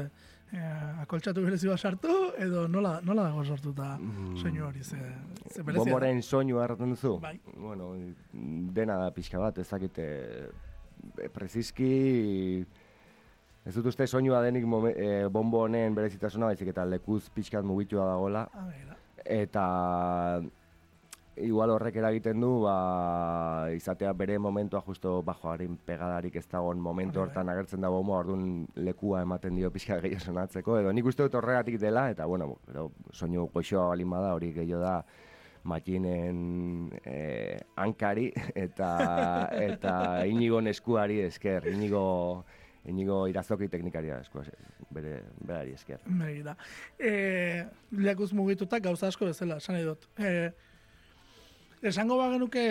eh, 0.52 1.02
akoltxatu 1.02 1.44
berezi 1.44 1.68
bat 1.68 1.80
sartu, 1.80 2.10
edo 2.38 2.68
nola, 2.68 3.00
nola 3.04 3.24
dago 3.24 3.44
sortuta 3.46 3.98
Mm. 3.98 4.38
soinu 4.38 4.66
hori, 4.66 4.84
ze, 4.84 4.98
ze 5.50 5.64
berezia 5.64 5.74
da. 5.74 5.74
Bomboren 5.74 6.22
soinu 6.22 6.58
harraten 6.60 6.90
duzu? 6.90 7.20
Bai. 7.20 7.40
Bueno, 7.58 7.94
dena 8.32 8.98
da 8.98 9.12
pixka 9.12 9.40
bat, 9.40 9.58
ezakite 9.58 10.50
e, 11.22 11.30
preziski 11.30 12.66
ez 13.66 13.74
dut 13.76 13.86
uste 13.86 14.08
soinua 14.08 14.42
denik 14.42 14.66
momen, 14.66 14.94
e, 14.96 15.28
bombo 15.28 15.64
honen 15.66 15.96
berezitasuna, 15.96 16.46
baizik 16.46 16.68
eta 16.68 16.86
lekuz 16.86 17.30
pixkat 17.30 17.64
mugitua 17.64 18.06
dagoela, 18.06 18.48
Ah, 18.54 18.70
eta 19.26 20.42
igual 21.38 21.70
horrek 21.74 21.98
eragiten 22.00 22.40
du, 22.42 22.52
ba, 22.64 23.68
izatea 23.76 24.14
bere 24.14 24.38
momentua 24.40 24.82
justo 24.86 25.22
bajoaren 25.26 25.78
pegadarik 25.86 26.36
ez 26.40 26.46
dagoen 26.52 26.80
momentu 26.80 27.20
Hori 27.20 27.28
bai. 27.28 27.30
hortan 27.30 27.50
agertzen 27.54 27.82
da 27.82 27.90
bombo, 27.90 28.16
orduan 28.18 28.66
lekua 28.76 29.22
ematen 29.26 29.56
dio 29.56 29.72
pixka 29.72 30.00
gehiago 30.00 30.24
sonatzeko, 30.32 30.80
edo 30.80 30.94
nik 30.94 31.06
uste 31.06 31.24
dut 31.24 31.36
horregatik 31.36 31.80
dela, 31.80 32.10
eta 32.10 32.26
bueno, 32.26 32.56
gero 32.68 32.92
soinu 33.12 33.48
goxoa 33.54 33.90
balin 33.92 34.10
bada, 34.10 34.34
hori 34.34 34.54
gehiago 34.54 34.82
da, 34.84 35.00
makinen 35.66 36.92
eh, 37.04 37.58
hankari 37.76 38.30
eta 38.54 38.92
eta 39.70 40.26
inigo 40.30 40.62
eskuari 40.62 41.22
esker, 41.26 41.68
inigo 41.74 42.46
inigo 42.86 43.26
irazoki 43.28 43.68
teknikaria 43.72 44.20
esku 44.22 44.44
bere 44.94 45.24
berari 45.42 45.74
esker. 45.74 46.00
Begira. 46.06 46.56
E, 47.00 47.66
lekuz 47.92 48.32
mugituta 48.38 48.80
gauza 48.80 49.10
asko 49.10 49.26
bezala, 49.26 49.58
esan 49.58 49.76
nahi 49.76 49.88
dut. 49.88 50.06
E, 50.18 50.52
esango 51.86 52.18
bagenuke 52.18 52.62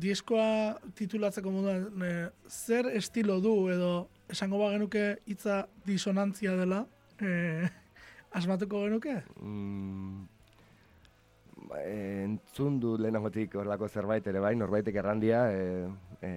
diskoa 0.00 0.78
titulatzeko 0.96 1.50
moduan 1.52 2.02
e, 2.06 2.30
zer 2.48 2.86
estilo 2.96 3.36
du 3.44 3.68
edo 3.72 4.08
esango 4.32 4.58
bagenuke 4.62 5.02
hitza 5.28 5.66
disonantzia 5.84 6.54
dela, 6.56 6.86
e, 7.20 7.68
asmatuko 8.38 8.80
genuke? 8.86 9.18
Mm, 9.40 10.24
ba, 11.68 11.76
entzun 11.84 12.80
du 12.80 12.96
lehenagotik 12.96 13.54
horlako 13.60 13.88
zerbait 13.88 14.26
ere 14.32 14.40
bai, 14.40 14.54
norbaitek 14.56 14.96
errandia, 15.02 15.40
e, 15.52 15.88
e, 16.24 16.30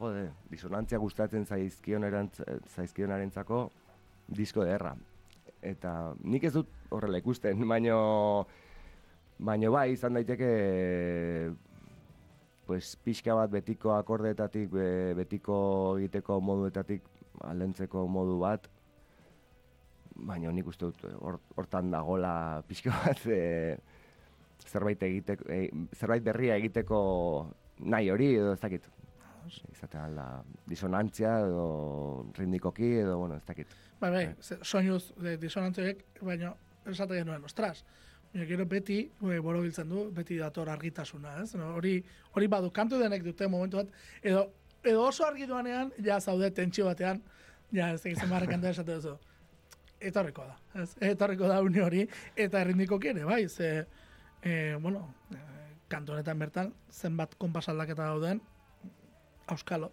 jode, 0.00 0.24
disonantzia 0.50 0.98
gustatzen 0.98 1.46
zaizkionarentzako 1.46 3.70
disko 4.40 4.66
derra. 4.66 4.96
Eta 5.62 6.14
nik 6.22 6.44
ez 6.44 6.52
dut 6.58 6.68
horrela 6.94 7.18
ikusten, 7.22 7.68
baino, 7.70 7.98
baino 9.38 9.70
bai, 9.74 9.92
izan 9.94 10.14
daiteke 10.18 10.50
pues, 12.68 12.96
pixka 13.00 13.32
bat 13.34 13.48
betiko 13.50 13.94
akordeetatik, 13.96 14.68
be- 14.70 15.14
betiko 15.16 15.56
egiteko 15.98 16.36
moduetatik 16.44 17.06
aldentzeko 17.48 18.02
modu 18.12 18.34
bat, 18.42 18.66
baina 20.28 20.52
nik 20.52 20.66
uste 20.68 20.84
dut 20.90 21.04
hor- 21.22 21.40
hortan 21.56 21.88
dagola 21.94 22.32
pixka 22.68 22.92
bat 23.06 23.22
e, 23.32 23.78
zerbait 24.68 25.02
egiteko, 25.06 25.46
e, 25.48 25.70
zerbait 25.96 26.22
berria 26.26 26.58
egiteko 26.60 26.98
nahi 27.88 28.10
hori 28.12 28.34
edo 28.36 28.52
ez 28.52 28.60
dakit. 28.60 28.88
Izaten 29.72 30.02
alda 30.02 30.24
disonantzia 30.68 31.38
edo 31.46 32.26
ritmikoki 32.36 32.90
edo, 33.00 33.16
bueno, 33.22 33.38
ez 33.40 33.46
dakit. 33.48 33.70
Bai, 34.00 34.10
bai, 34.12 34.26
ze- 34.44 34.58
soinuz 34.62 35.14
e, 35.24 35.38
disonantziek, 35.40 36.04
baina 36.20 36.52
esate 36.84 37.16
genuen, 37.22 37.44
ostras, 37.48 37.80
baina 38.32 38.46
gero 38.46 38.66
beti, 38.66 38.98
e, 39.08 39.38
borobiltzen 39.40 39.88
du, 39.88 40.08
beti 40.14 40.36
dator 40.38 40.68
argitasuna, 40.68 41.38
ez? 41.42 41.54
No, 41.56 41.72
hori, 41.76 41.98
hori 42.36 42.46
badu, 42.46 42.70
kantu 42.74 42.98
denek 43.00 43.24
dute 43.24 43.48
momentu 43.48 43.80
bat, 43.80 43.92
edo, 44.22 44.44
edo 44.84 45.06
oso 45.06 45.24
argi 45.26 45.46
duanean, 45.46 45.92
ja 46.04 46.20
zaude 46.20 46.50
tentsio 46.50 46.86
batean, 46.86 47.22
ja 47.72 47.92
ez 47.94 48.04
egiten 48.04 48.30
barra 48.30 48.46
kanta 48.46 48.70
esate 48.70 48.98
duzu. 48.98 49.16
Etorriko 49.98 50.44
da, 50.46 50.58
ez? 50.82 50.90
Etorriko 51.10 51.48
da 51.48 51.60
une 51.64 51.82
hori, 51.82 52.04
eta 52.36 52.60
errindikoki 52.60 53.14
ere, 53.14 53.24
bai, 53.24 53.48
ze, 53.48 53.86
e, 54.42 54.76
bueno, 54.80 55.14
e, 55.32 55.40
kantu 55.88 56.14
honetan 56.14 56.38
bertan, 56.38 56.72
zenbat 56.92 57.34
konpasaldaketa 57.40 58.12
dauden, 58.12 58.42
auskalo. 59.48 59.90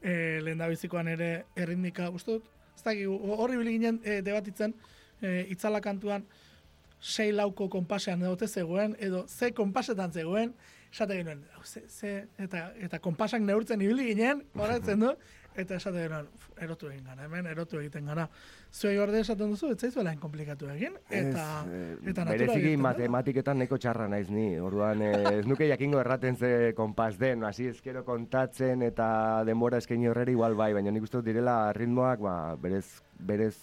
E, 0.00 0.40
lehen 0.42 0.58
da 0.58 0.70
bizikoan 0.70 1.10
ere 1.10 1.44
errindika, 1.58 2.08
uste 2.10 2.38
dut, 2.38 2.48
ez 2.76 2.82
dakik, 2.86 3.10
horri 3.36 3.58
bili 3.58 3.76
ginen 3.76 4.00
e, 4.04 4.20
debatitzen, 4.24 4.72
e, 5.20 5.42
itzala 5.52 5.82
kantuan, 5.84 6.24
sei 7.02 7.32
lauko 7.34 7.68
konpasean 7.68 8.22
edo 8.22 8.36
ote 8.36 8.48
zegoen, 8.48 8.96
edo 9.02 9.26
ze 9.28 9.52
konpasetan 9.52 10.12
zegoen, 10.12 10.54
esate 10.92 11.16
genuen, 11.18 11.42
ze, 11.64 11.82
ze, 11.88 12.12
eta, 12.38 12.70
eta 12.78 13.00
konpasak 13.02 13.42
neurtzen 13.42 13.82
ibili 13.82 14.12
ginen, 14.12 14.44
horretzen 14.54 15.00
du, 15.00 15.10
eta 15.56 15.76
esate 15.80 16.04
genuen, 16.06 16.28
"Uf, 16.36 16.52
erotu 16.62 16.88
egin 16.88 17.04
gara, 17.04 17.24
hemen 17.24 17.46
erotu 17.50 17.80
egiten 17.80 18.06
gara. 18.06 18.28
Zuei 18.72 18.94
orde 18.98 19.20
esaten 19.20 19.50
duzu, 19.50 19.72
ez 19.72 19.78
zaizuela 19.80 20.14
komplikatu 20.20 20.68
egin, 20.70 20.94
eta, 21.08 21.64
ez, 21.66 21.72
eh, 21.72 22.10
eta 22.12 22.24
natura 22.24 22.46
bereziki 22.46 22.76
matematiketan 22.76 23.58
neko 23.58 23.78
txarra 23.78 24.08
naiz 24.08 24.28
ni. 24.30 24.58
Orduan 24.60 25.02
eh, 25.02 25.12
ez 25.40 25.46
nuke 25.46 25.68
jakingo 25.68 26.00
erraten 26.00 26.36
ze 26.36 26.72
konpas 26.76 27.18
den, 27.18 27.44
hasi 27.44 27.66
ezkero 27.66 28.04
kontatzen 28.04 28.82
eta 28.82 29.42
denbora 29.44 29.78
eskaini 29.78 30.08
horreri 30.08 30.32
igual 30.32 30.54
bai, 30.54 30.72
baina 30.72 30.90
nik 30.90 31.02
uste 31.02 31.18
dut 31.18 31.26
direla 31.26 31.72
ritmoak, 31.72 32.20
ba, 32.20 32.56
berez, 32.56 32.86
berez 33.18 33.56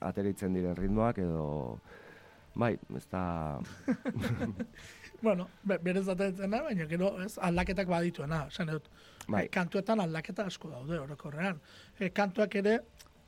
ateritzen 0.00 0.54
diren 0.54 0.76
ritmoak 0.76 1.18
edo 1.18 1.80
bai, 2.56 2.72
ez 2.96 3.04
da 3.12 3.22
Bueno, 5.22 5.48
be, 5.64 5.78
berez 5.80 6.04
atetzen 6.12 6.52
da, 6.52 6.60
baina 6.66 6.86
gero 6.90 7.14
ez, 7.24 7.36
aldaketak 7.42 7.88
badituena, 7.88 8.42
esan 8.52 8.68
dut. 8.74 8.90
Bai. 9.26 9.46
E, 9.46 9.50
kantuetan 9.52 10.02
aldaketa 10.04 10.44
asko 10.50 10.68
daude 10.70 10.98
orokorrean. 11.00 11.60
E, 11.98 12.10
kantuak 12.14 12.54
ere 12.60 12.76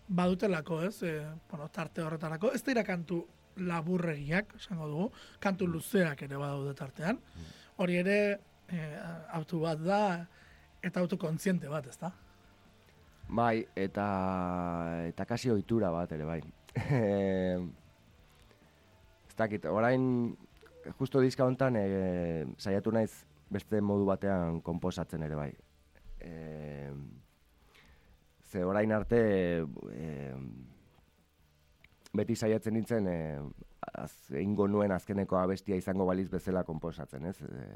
badutelako, 0.08 0.82
ez? 0.84 0.98
E, 1.02 1.14
bueno, 1.50 1.70
tarte 1.72 2.04
horretarako. 2.04 2.52
Ez 2.54 2.60
dira 2.66 2.84
kantu 2.84 3.22
laburregiak, 3.58 4.54
esango 4.60 4.88
dugu, 4.90 5.08
kantu 5.42 5.66
luzeak 5.66 6.22
ere 6.28 6.38
badaude 6.38 6.74
tartean. 6.78 7.18
Hori 7.82 7.98
ere, 8.02 8.18
eh, 8.68 8.94
autu 9.38 9.60
bat 9.64 9.82
da, 9.82 10.00
eta 10.82 11.00
autokontziente 11.00 11.70
bat, 11.72 11.86
ezta? 11.86 12.12
Bai, 13.28 13.66
eta 13.76 14.06
eta 15.08 15.24
kasi 15.28 15.50
ohitura 15.52 15.90
bat 15.92 16.12
ere 16.16 16.24
bai. 16.28 16.40
dakit, 19.38 19.64
orain 19.70 20.36
justo 20.98 21.20
diska 21.20 21.46
hontan 21.46 21.76
e, 21.78 21.86
saiatu 22.58 22.92
naiz 22.94 23.12
beste 23.50 23.80
modu 23.80 24.06
batean 24.08 24.60
konposatzen 24.64 25.22
ere 25.24 25.38
bai. 25.38 25.52
E, 26.20 26.32
ze 28.48 28.64
orain 28.64 28.92
arte 28.92 29.20
e, 29.92 30.10
beti 32.16 32.36
saiatzen 32.36 32.74
nintzen 32.74 33.08
e, 33.08 33.18
az, 33.94 34.12
egingo 34.32 34.68
nuen 34.68 34.92
azkeneko 34.92 35.38
abestia 35.38 35.76
izango 35.78 36.06
baliz 36.08 36.28
bezala 36.32 36.64
konposatzen, 36.64 37.26
ez? 37.30 37.38
E, 37.42 37.66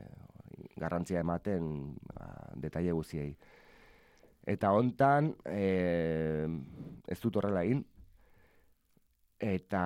garrantzia 0.81 1.21
ematen 1.21 1.97
ba, 2.09 2.29
detaile 2.61 2.95
guziei. 2.97 3.33
Eta 4.49 4.73
hontan 4.75 5.31
e, 5.47 6.49
ez 7.07 7.19
dut 7.23 7.37
horrela 7.39 7.63
egin. 7.63 7.85
Eta 9.43 9.83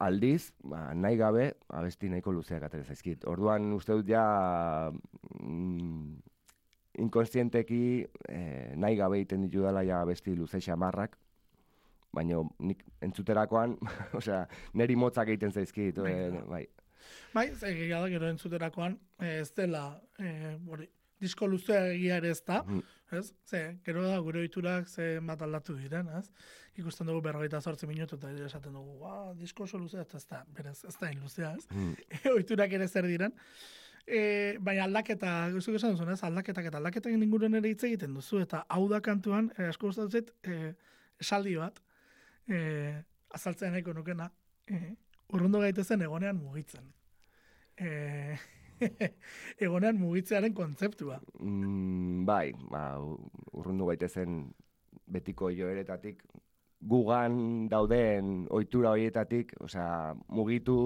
aldiz, 0.00 0.54
ba, 0.64 0.86
nahi 0.96 1.18
gabe, 1.20 1.50
abesti 1.76 2.08
nahiko 2.08 2.32
luzeak 2.32 2.62
atera 2.64 2.86
zaizkit. 2.88 3.26
Orduan 3.28 3.66
uste 3.76 3.92
dut 3.98 4.08
ja 4.08 4.22
mm, 4.88 6.14
inkonstienteki 7.04 7.82
eh, 8.32 8.72
nahi 8.80 8.96
gabe 8.96 9.20
egiten 9.20 9.44
ditu 9.44 9.66
dela 9.66 9.82
ja 9.84 10.00
abesti 10.00 10.32
luze 10.36 10.62
xamarrak, 10.64 11.18
baina 12.12 12.40
nik 12.64 12.86
entzuterakoan, 13.04 13.76
osea, 14.20 14.46
neri 14.80 14.96
motzak 14.96 15.28
egiten 15.34 15.52
zaizkit, 15.52 16.00
Bai, 16.00 16.12
eh, 16.12 16.42
bai. 16.48 16.64
Bai, 17.34 17.46
ze 17.54 17.68
egia 17.68 18.00
da 18.00 18.08
gero 18.08 18.28
entzuterakoan, 18.32 18.96
eh, 19.20 19.40
ez 19.42 19.50
dela, 19.56 19.86
eh, 20.18 20.56
hori, 20.68 20.88
disko 21.22 21.46
luzea 21.46 21.84
egia 21.94 22.16
ere 22.20 22.32
ez 22.34 22.40
da, 22.44 22.62
Mm. 22.66 22.82
ez? 23.18 23.32
Ze, 23.46 23.60
gero 23.86 24.02
da 24.02 24.18
gure 24.24 24.40
ohiturak 24.42 24.88
ze 24.88 25.20
bat 25.22 25.42
aldatu 25.42 25.76
diren, 25.78 26.08
ez? 26.18 26.26
Ikusten 26.80 27.06
dugu 27.06 27.20
berrogeita 27.22 27.60
zortzi 27.60 27.86
minutu 27.86 28.16
eta 28.16 28.30
esaten 28.46 28.72
dugu, 28.72 28.98
ba, 29.00 29.32
disko 29.38 29.64
oso 29.68 29.78
luzea, 29.78 30.02
eta 30.02 30.16
ez 30.18 30.26
da, 30.26 30.42
berez, 30.56 30.80
ez 30.88 30.96
da 30.98 31.06
hain 31.06 31.20
luzea, 31.20 31.54
ez? 31.58 31.66
Mm. 31.70 31.94
ohiturak 32.34 32.72
ere 32.72 32.88
zer 32.88 33.06
diren. 33.06 33.34
E, 34.06 34.58
baina 34.58 34.84
aldaketa, 34.88 35.50
guztuk 35.54 35.76
esan 35.78 35.92
duzun, 35.94 36.10
ez? 36.10 36.22
Aldaketak 36.26 36.66
eta 36.72 36.80
aldaketak 36.80 37.12
inguruan 37.14 37.54
ere 37.54 37.70
hitz 37.70 37.84
egiten 37.86 38.14
duzu, 38.18 38.40
eta 38.42 38.64
hau 38.68 38.88
da 38.90 38.98
kantuan, 39.00 39.52
e, 39.58 39.68
asko 39.70 39.92
gustatzen 39.92 40.26
e, 40.42 40.74
esaldi 41.22 41.54
bat, 41.60 41.78
e, 42.50 42.58
azaltzen 43.30 43.70
nahiko 43.76 43.94
nukena, 43.94 44.26
e, 44.66 44.96
urrundu 45.32 45.60
gaitezen 45.62 46.02
egonean 46.02 46.40
mugitzen. 46.42 46.90
E, 47.78 48.34
egonean 49.64 49.98
mugitzearen 50.00 50.54
kontzeptua. 50.54 51.20
Mm, 51.40 52.24
bai, 52.28 52.52
ba, 52.70 52.84
urrundu 53.52 53.88
gaitezen 53.90 54.44
betiko 55.12 55.50
joeretatik, 55.52 56.22
gugan 56.82 57.68
dauden 57.70 58.46
ohitura 58.50 58.94
horietatik, 58.94 59.54
osea, 59.62 60.14
mugitu 60.28 60.76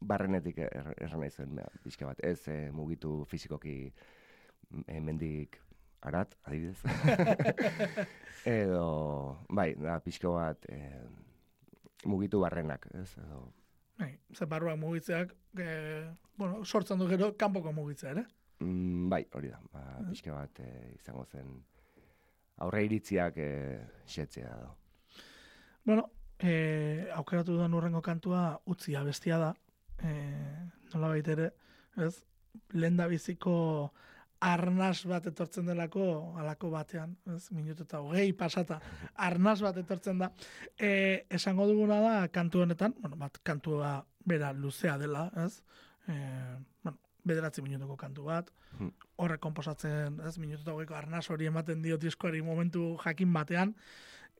barrenetik 0.00 0.58
er, 0.64 0.92
erran 0.96 1.22
nahi 1.24 1.32
zen, 1.32 1.56
ba, 1.58 1.66
pixka 1.84 2.08
bat, 2.08 2.20
ez 2.24 2.48
eh, 2.52 2.70
mugitu 2.72 3.24
fizikoki 3.30 3.76
eh, 4.86 5.00
mendik 5.00 5.60
arat, 6.06 6.36
adibidez. 6.44 6.80
Edo, 8.56 8.88
bai, 9.50 9.72
da, 9.80 9.98
pixka 10.04 10.32
bat, 10.32 10.68
eh, 10.72 11.04
mugitu 12.06 12.40
barrenak, 12.44 12.88
ez, 12.94 13.10
edo, 13.20 13.46
Bai, 13.96 14.10
ze 14.34 14.46
barruak 14.46 14.76
mugitzeak, 14.78 15.32
e, 15.58 15.68
bueno, 16.36 16.64
sortzen 16.64 16.98
du 17.00 17.08
gero 17.08 17.32
kanpoko 17.38 17.72
mugitzea, 17.72 18.10
ere? 18.12 18.26
Mm, 18.60 19.08
bai, 19.08 19.22
hori 19.32 19.48
da. 19.52 19.60
Ba, 19.72 19.84
pixka 20.10 20.34
bat 20.34 20.60
eh, 20.64 20.92
izango 20.96 21.24
zen 21.24 21.54
aurre 22.64 22.84
iritziak 22.84 23.38
eh, 23.40 23.80
xetzea 24.08 24.52
da. 24.60 24.70
Bueno, 25.84 26.08
e, 26.38 27.06
aukeratu 27.16 27.56
dudan 27.56 27.76
urrengo 27.76 28.02
kantua 28.02 28.60
utzia 28.66 29.02
bestia 29.04 29.38
da. 29.40 29.52
E, 30.02 30.12
nola 30.92 31.14
ere, 31.16 31.50
ez? 31.96 32.14
Lehen 32.72 32.96
da 32.96 33.06
biziko 33.08 33.92
arnas 34.40 35.04
bat 35.08 35.26
etortzen 35.26 35.66
delako, 35.66 36.34
alako 36.40 36.70
batean, 36.70 37.16
ez? 37.34 37.50
Minutu 37.56 37.86
eta 37.86 38.00
hogei 38.04 38.32
pasata, 38.36 38.80
arnas 39.28 39.60
bat 39.64 39.76
etortzen 39.80 40.18
da. 40.18 40.30
E, 40.78 41.26
esango 41.30 41.66
duguna 41.70 42.00
da, 42.04 42.14
kantu 42.28 42.66
honetan, 42.66 42.94
bueno, 43.00 43.16
bat 43.16 43.40
kantua 43.42 43.98
bera 44.24 44.52
luzea 44.52 44.98
dela, 44.98 45.30
ez? 45.44 45.62
E, 46.08 46.14
bueno, 46.82 46.98
bederatzi 47.26 47.62
minutuko 47.62 47.96
kantu 47.96 48.28
bat, 48.30 48.52
Hmm. 48.76 48.92
horrek 49.16 49.40
konposatzen, 49.40 50.18
ez, 50.28 50.34
minutu 50.36 50.60
eta 50.60 50.74
hogeiko 50.74 50.96
arnas 50.98 51.30
hori 51.32 51.46
ematen 51.48 51.80
dio 51.84 51.96
diskoari 51.96 52.42
momentu 52.44 52.96
jakin 53.00 53.32
batean. 53.32 53.72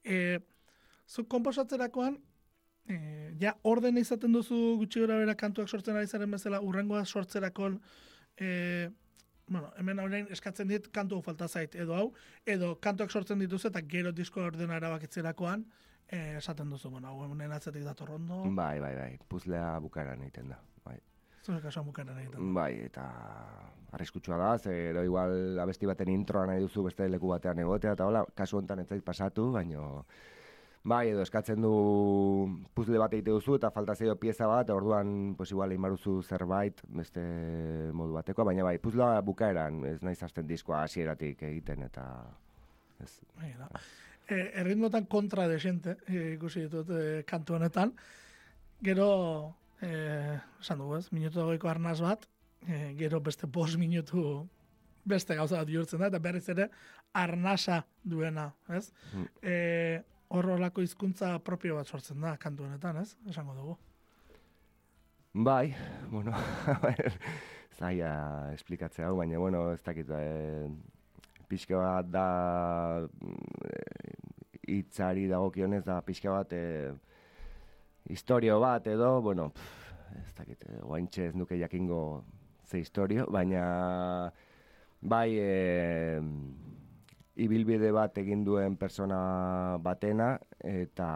E, 0.04 0.40
zu 1.09 1.24
konposatzerakoan, 1.24 2.18
e, 2.88 2.98
ja 3.40 3.54
orden 3.62 3.96
izaten 3.96 4.37
duzu 4.37 4.76
gutxi 4.82 5.00
gora 5.00 5.16
bera 5.22 5.37
kantuak 5.40 5.72
sortzen 5.72 5.96
ari 5.96 6.06
zaren 6.06 6.37
bezala, 6.37 6.61
urrengoa 6.61 7.04
sortzerakon, 7.06 7.80
e, 8.37 8.90
bueno, 9.48 9.72
hemen 9.78 9.98
orain 10.02 10.28
eskatzen 10.30 10.68
dit 10.68 10.88
kantu 10.92 11.20
falta 11.22 11.48
zait, 11.48 11.74
edo 11.74 11.94
hau, 11.94 12.06
edo 12.46 12.74
kantuak 12.82 13.11
sortzen 13.11 13.38
dituzu 13.38 13.68
eta 13.70 13.82
gero 13.87 14.12
disko 14.12 14.42
ordena 14.42 14.76
erabakitzerakoan, 14.80 15.64
e, 16.09 16.37
esaten 16.38 16.70
duzu, 16.70 16.90
bueno, 16.90 17.09
hau 17.09 17.24
hemen 17.24 17.52
atzetik 17.52 17.85
dator 17.87 18.11
ondo, 18.18 18.42
Bai, 18.54 18.80
bai, 18.80 18.94
bai, 18.96 19.12
puzlea 19.28 19.78
bukaeran 19.80 20.22
egiten 20.26 20.50
da. 20.54 20.61
Bai. 20.85 20.98
zure 21.44 21.61
kasuan 21.62 21.87
bukaeran 21.87 22.18
egiten. 22.18 22.54
bai, 22.54 22.72
eta 22.88 23.06
arriskutsua 23.92 24.37
da, 24.37 24.59
ze 24.59 24.70
gero 24.70 25.04
igual 25.04 25.59
abesti 25.62 25.87
baten 25.87 26.09
introa 26.09 26.46
nahi 26.46 26.61
duzu 26.61 26.82
beste 26.88 27.09
leku 27.09 27.28
batean 27.28 27.59
egotea, 27.59 27.92
eta 27.92 28.06
hola, 28.06 28.24
kasu 28.35 28.59
honetan 28.59 28.80
ez 28.80 28.88
zait 28.88 29.04
pasatu, 29.04 29.52
baino 29.52 30.04
Bai, 30.87 31.09
edo 31.11 31.25
eskatzen 31.25 31.64
du 31.64 31.70
puzle 32.77 33.01
bat 33.03 33.14
egite 33.16 33.33
duzu 33.35 33.57
eta 33.57 33.72
falta 33.75 33.96
zaio 33.96 34.14
pieza 34.22 34.46
bat, 34.46 34.68
orduan 34.70 35.35
pues 35.35 35.51
igual 35.51 35.72
egin 35.75 35.83
baruzu 35.83 36.20
zerbait 36.22 36.83
beste 37.01 37.25
modu 37.96 38.14
bateko, 38.14 38.44
baina 38.46 38.62
bai, 38.68 38.77
puzlea 38.79 39.18
bukaeran, 39.27 39.83
ez 39.90 39.99
naiz 40.07 40.20
hasten 40.22 40.46
diskoa 40.46 40.85
hasieratik 40.85 41.42
egiten 41.51 41.83
eta 41.88 42.07
ez. 43.03 43.11
Bai, 43.35 43.51
da. 43.59 43.66
E, 44.29 44.40
erritmotan 44.62 45.11
kontra 45.11 45.49
desente, 45.51 45.99
e, 46.07 46.37
ikusi 46.37 46.68
ditut 46.68 46.94
e, 46.94 47.05
kantu 47.27 47.59
honetan. 47.59 47.96
Gero, 48.87 49.11
e, 49.83 49.90
esan 50.62 50.85
dugu 50.85 51.01
ez, 51.01 51.07
minutu 51.11 51.42
dagoiko 51.42 51.72
arnaz 51.72 51.99
bat, 52.05 52.31
e, 52.62 52.92
gero 52.99 53.18
beste 53.27 53.51
bos 53.51 53.72
minutu 53.75 54.44
beste 55.07 55.35
gauza 55.35 55.64
bat 55.64 55.66
bihurtzen 55.66 55.99
da, 56.03 56.14
eta 56.14 56.22
berriz 56.22 56.46
ere 56.55 56.70
arnasa 57.14 57.83
duena, 58.05 58.53
ez? 58.70 58.92
Mm. 59.14 59.33
E, 59.42 60.05
horrolako 60.28 60.82
hizkuntza 60.82 61.38
propio 61.38 61.76
bat 61.76 61.86
sortzen 61.86 62.20
da 62.20 62.36
kantu 62.36 62.64
honetan, 62.66 63.02
ez? 63.02 63.16
Esango 63.30 63.54
dugu. 63.54 63.76
Bai, 65.34 65.74
bueno, 66.14 66.32
zaila 67.78 68.52
esplikatzea 68.54 69.08
hau, 69.10 69.16
baina, 69.20 69.38
bueno, 69.38 69.66
ez 69.74 69.82
dakit, 69.84 70.10
e, 70.10 70.70
pixka 71.48 71.78
bat 71.78 72.08
da 72.10 72.28
eh, 73.04 74.14
hitzari 74.76 75.26
dagokionez 75.30 75.84
da 75.86 76.00
pixka 76.02 76.32
bat 76.32 76.54
e, 76.56 76.62
historio 78.10 78.58
bat 78.62 78.88
edo, 78.90 79.20
bueno, 79.22 79.50
pff, 79.54 79.92
ez 80.22 80.32
dakit, 80.40 80.64
e, 80.70 80.80
guaintxe 80.80 81.28
ez 81.28 81.36
nuke 81.36 81.58
jakingo 81.60 82.00
ze 82.66 82.80
historio, 82.80 83.26
baina 83.30 84.32
bai 85.02 85.36
e, 85.38 85.52
ibilbide 87.37 87.90
bat 87.92 88.16
egin 88.18 88.44
duen 88.46 88.77
persona 88.81 89.77
batena 89.83 90.38
eta 90.64 91.09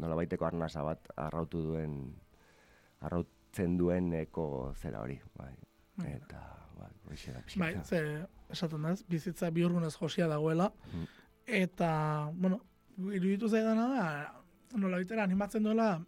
nola 0.00 0.18
baiteko 0.18 0.44
arnasa 0.46 0.82
bat 0.84 1.08
arrautu 1.16 1.62
duen 1.70 1.94
arrautzen 3.00 3.78
dueneko 3.80 4.74
zera 4.76 5.00
hori, 5.00 5.16
bai. 5.38 5.54
Bai. 5.96 6.12
Eta, 6.18 6.40
bai, 6.78 6.90
da 7.32 7.42
Bai, 7.62 7.72
ze, 7.84 8.02
esaten 8.52 8.82
da 8.82 8.92
ez, 8.92 9.02
bizitza 9.08 9.50
bihurgunez 9.50 9.94
josia 9.96 10.28
dagoela, 10.28 10.70
Mm. 10.92 11.06
eta, 11.46 12.30
bueno, 12.34 12.60
iruditu 12.98 13.48
zaidana 13.48 13.88
da, 13.88 14.06
nola 14.76 14.98
bitera 14.98 15.24
animatzen 15.24 15.62
duela, 15.62 16.04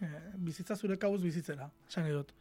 e, 0.00 0.06
bizitza 0.36 0.76
zure 0.76 0.98
kabuz 0.98 1.22
bizitzera, 1.22 1.70
esan 1.88 2.04
nahi 2.04 2.12
dut. 2.12 2.32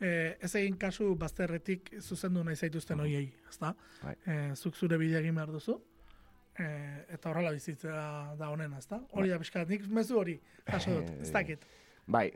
E, 0.00 0.36
ez 0.44 0.52
egin 0.58 0.76
kasu 0.80 1.14
bazterretik 1.16 1.94
zuzendu 2.00 2.42
nahi 2.44 2.56
zaituzten 2.56 3.00
hoiei, 3.00 3.30
ezta? 3.48 3.72
Bai. 4.02 4.16
E, 4.26 4.36
zuk 4.54 4.76
zure 4.76 4.98
bidea 5.00 5.22
egin 5.22 5.38
behar 5.38 5.52
duzu, 5.54 5.78
e, 6.58 6.66
eta 7.16 7.30
horrela 7.30 7.52
bizitzea 7.56 8.02
da 8.38 8.50
honena, 8.52 8.78
ezta? 8.82 9.00
Hori 9.12 9.32
da 9.32 9.38
pixka, 9.40 9.64
bat, 9.64 9.72
nik 9.72 9.88
mezu 9.88 10.20
hori 10.20 10.36
jaso 10.66 10.98
dut, 10.98 11.10
ez 11.24 11.32
dakit. 11.32 11.64
Bai, 12.06 12.28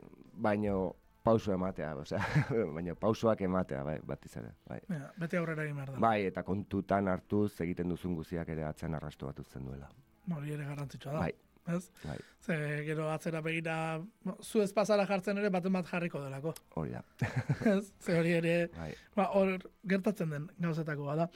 baino 0.47 0.79
pauso 1.23 1.53
ematea, 1.53 1.93
osea, 2.01 2.21
baino 2.75 2.95
pausoak 2.95 3.43
ematea, 3.45 3.83
bai, 3.85 3.99
batez 4.05 4.33
ere, 4.41 4.55
bai. 4.67 4.79
Ja, 4.89 5.11
bete 5.21 5.37
aurrera 5.37 5.67
egin 5.67 5.77
behar 5.77 5.93
da. 5.93 6.01
Bai, 6.01 6.17
eta 6.31 6.43
kontutan 6.47 7.11
hartuz 7.11 7.53
egiten 7.61 7.93
duzun 7.93 8.17
guziak 8.17 8.49
ere 8.49 8.65
atzen 8.65 8.97
arrastu 8.97 9.29
bat 9.29 9.41
duela. 9.53 9.89
Hori 10.35 10.53
ere 10.53 10.65
garrantzitsua 10.65 11.13
da. 11.13 11.19
Bai, 11.27 11.33
ez? 11.77 11.89
Bai, 12.03 12.19
Ze, 12.41 12.55
gero 12.87 13.05
atzera 13.13 13.41
begira, 13.45 14.01
zu 14.41 14.63
ez 14.63 14.71
pasara 14.73 15.05
jartzen 15.05 15.37
ere 15.37 15.51
baten 15.53 15.73
bat 15.77 15.85
jarriko 15.85 16.23
delako, 16.23 16.55
hori 16.75 16.95
da. 16.95 17.03
ez? 17.75 17.91
Ze 18.01 18.17
hori 18.17 18.31
ere, 18.39 18.55
Bai. 18.73 18.93
ba, 19.15 19.27
hor 19.37 19.59
gertatzen 19.85 20.33
den 20.33 20.47
gauzetako 20.57 21.15
da. 21.19 21.29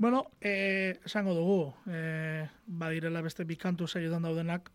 Bueno, 0.00 0.24
eh, 0.40 0.98
esango 1.04 1.34
dugu, 1.36 1.74
eh, 1.92 2.48
badirela 2.66 3.22
beste 3.22 3.44
bikantu 3.44 3.86
saioetan 3.86 4.26
daudenak, 4.26 4.70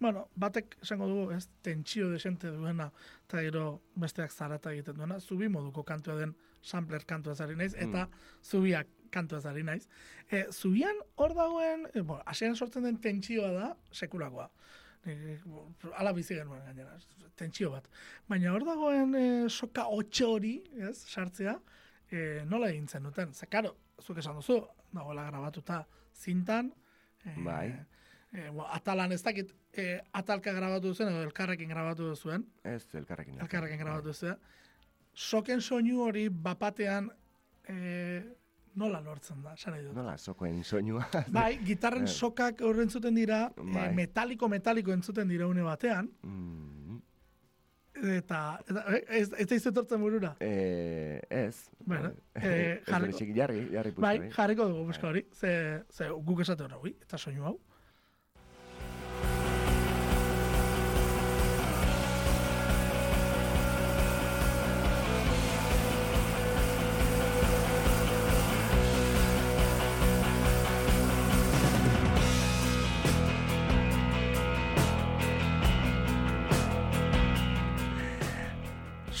bueno, 0.00 0.26
batek 0.34 0.76
esango 0.82 1.06
dugu, 1.08 1.28
ez, 1.32 1.46
tentsio 1.62 2.10
desente 2.10 2.50
duena, 2.50 2.90
eta 3.28 3.40
gero 3.46 3.80
besteak 3.94 4.32
zarata 4.32 4.72
egiten 4.74 4.98
duena, 4.98 5.20
zubi 5.20 5.48
moduko 5.48 5.84
kantua 5.86 6.18
den 6.18 6.34
sampler 6.60 7.06
kantua 7.06 7.34
zari 7.34 7.56
naiz, 7.56 7.72
eta 7.78 8.08
zubiak 8.42 8.90
kantua 9.14 9.40
zari 9.40 9.62
naiz. 9.66 9.86
E, 10.30 10.44
zubian 10.52 10.98
hor 11.20 11.34
dagoen, 11.38 11.86
e, 11.94 12.00
bueno, 12.02 12.22
hasieran 12.26 12.56
sortzen 12.58 12.84
den 12.88 12.98
tentsioa 13.00 13.52
da, 13.54 13.70
sekulakoa. 13.94 14.48
E, 15.06 15.38
ala 16.00 16.12
bizi 16.16 16.34
genuen 16.38 16.62
gainera, 16.66 16.96
tentsio 17.38 17.70
bat. 17.74 17.88
Baina 18.28 18.52
hor 18.54 18.64
dagoen 18.66 19.14
e, 19.18 19.24
soka 19.52 19.86
otxe 19.92 20.24
hori, 20.28 20.54
ez, 20.88 20.96
sartzea, 21.14 21.58
e, 22.10 22.20
nola 22.50 22.70
egin 22.72 22.86
zen 22.88 23.04
duten. 23.08 23.34
Ze, 23.36 23.46
karo, 23.52 23.74
zuk 24.02 24.18
esan 24.22 24.38
duzu, 24.40 24.60
dagoela 24.94 25.26
grabatuta 25.30 25.82
zintan, 26.14 26.72
e, 27.24 27.34
Bai. 27.44 27.68
E, 28.34 28.48
bo, 28.50 28.64
atalan 28.74 29.12
ez 29.14 29.20
dakit, 29.22 29.52
e, 29.78 30.00
atalka 30.18 30.52
grabatu 30.56 30.94
zuen, 30.94 31.12
edo 31.12 31.22
elkarrekin 31.28 31.68
grabatu 31.70 32.14
zuen, 32.16 32.46
Ez, 32.66 32.86
elkarrekin. 32.98 33.38
elkarrekin 33.44 33.78
grabatu 33.84 34.14
zuen. 34.14 34.40
Soken 35.14 35.60
soinu 35.62 36.00
hori 36.02 36.24
bapatean 36.28 37.10
e, 37.70 37.76
nola 38.76 39.00
lortzen 39.00 39.42
da, 39.42 39.54
esan 39.54 39.74
nahi 39.74 39.84
dut. 39.84 39.94
Nola, 39.94 40.16
sokoen 40.18 40.62
soinua. 40.64 41.06
Bai, 41.30 41.58
gitarren 41.64 42.04
Eh. 42.04 42.08
sokak 42.08 42.60
hor 42.60 42.80
entzuten 42.82 43.14
dira, 43.14 43.52
e, 43.56 43.62
Bai. 43.72 43.94
metaliko 43.94 44.48
metaliko 44.48 44.92
entzuten 44.92 45.28
dira 45.28 45.46
une 45.46 45.62
batean, 45.62 46.10
Mm, 46.22 46.98
eta, 48.16 48.40
eta 48.68 48.82
e, 48.96 49.04
ez, 49.20 49.28
ez 49.38 49.46
da 49.48 49.54
izetortzen 49.54 50.00
burura. 50.02 50.36
eh, 50.40 51.20
ez. 51.30 51.68
Bueno, 51.78 52.08
Eh, 52.34 52.42
eh, 52.42 52.72
ez 52.82 52.88
jarriko- 52.88 53.34
jarri, 53.36 53.68
jarri. 53.72 53.92
Bai, 53.96 54.30
jarriko 54.30 54.66
dugu 54.68 54.84
buska 54.86 55.08
hori, 55.08 55.26
ze, 55.32 55.84
ze 55.90 56.08
guk 56.10 56.40
esate 56.40 56.64
hori, 56.64 56.96
eta 57.00 57.16
soinu 57.18 57.44
hau. 57.44 57.60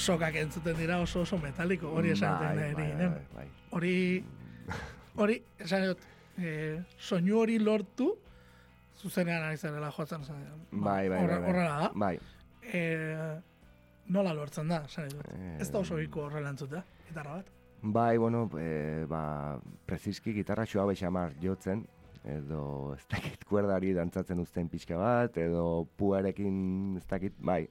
Sokak 0.04 0.34
entzuten 0.36 0.76
dira 0.76 0.98
oso 1.00 1.22
oso 1.24 1.38
metaliko, 1.40 1.88
hori 1.96 2.10
esan 2.12 2.34
Bai, 2.40 2.56
bai, 2.74 2.90
bai, 2.98 3.08
bai. 3.34 3.46
hori 3.72 3.94
hori 5.16 5.38
esan 5.64 5.86
dut 5.88 6.02
eh, 6.42 6.82
soinu 6.98 7.38
hori 7.40 7.58
lortu 7.62 8.10
zuzenean 9.00 9.42
ari 9.48 9.56
zarela 9.56 9.90
jotzen 9.96 10.20
dut. 10.26 10.68
Bai, 10.72 11.08
bai, 11.08 11.18
bai, 11.26 11.26
bai. 11.38 11.48
horrela 11.48 11.78
da 11.80 11.90
Bai. 11.94 12.18
eh, 12.72 13.34
nola 14.08 14.32
lortzen 14.36 14.68
da 14.68 14.82
esan 14.88 15.08
dut 15.08 15.24
Eh, 15.32 15.56
ez 15.60 15.70
da 15.72 15.78
oso 15.80 15.96
biko 15.96 16.26
horrela 16.26 16.50
entzutea 16.52 16.84
gitarra 17.08 17.38
bat 17.40 17.50
Bai, 17.86 18.16
bueno, 18.16 18.46
e, 18.58 19.04
ba, 19.08 19.58
preziski 19.84 20.32
gitarra 20.32 20.64
xoa 20.64 20.86
bexamar 20.88 21.34
jotzen, 21.42 21.82
edo 22.24 22.94
ez 22.96 23.02
dakit 23.12 23.42
kuerdari 23.44 23.90
dantzatzen 23.92 24.40
uzten 24.40 24.70
pixka 24.72 24.96
bat, 24.96 25.36
edo 25.36 25.84
puarekin 26.00 26.96
ez 26.96 27.04
dakit, 27.10 27.34
bai. 27.38 27.66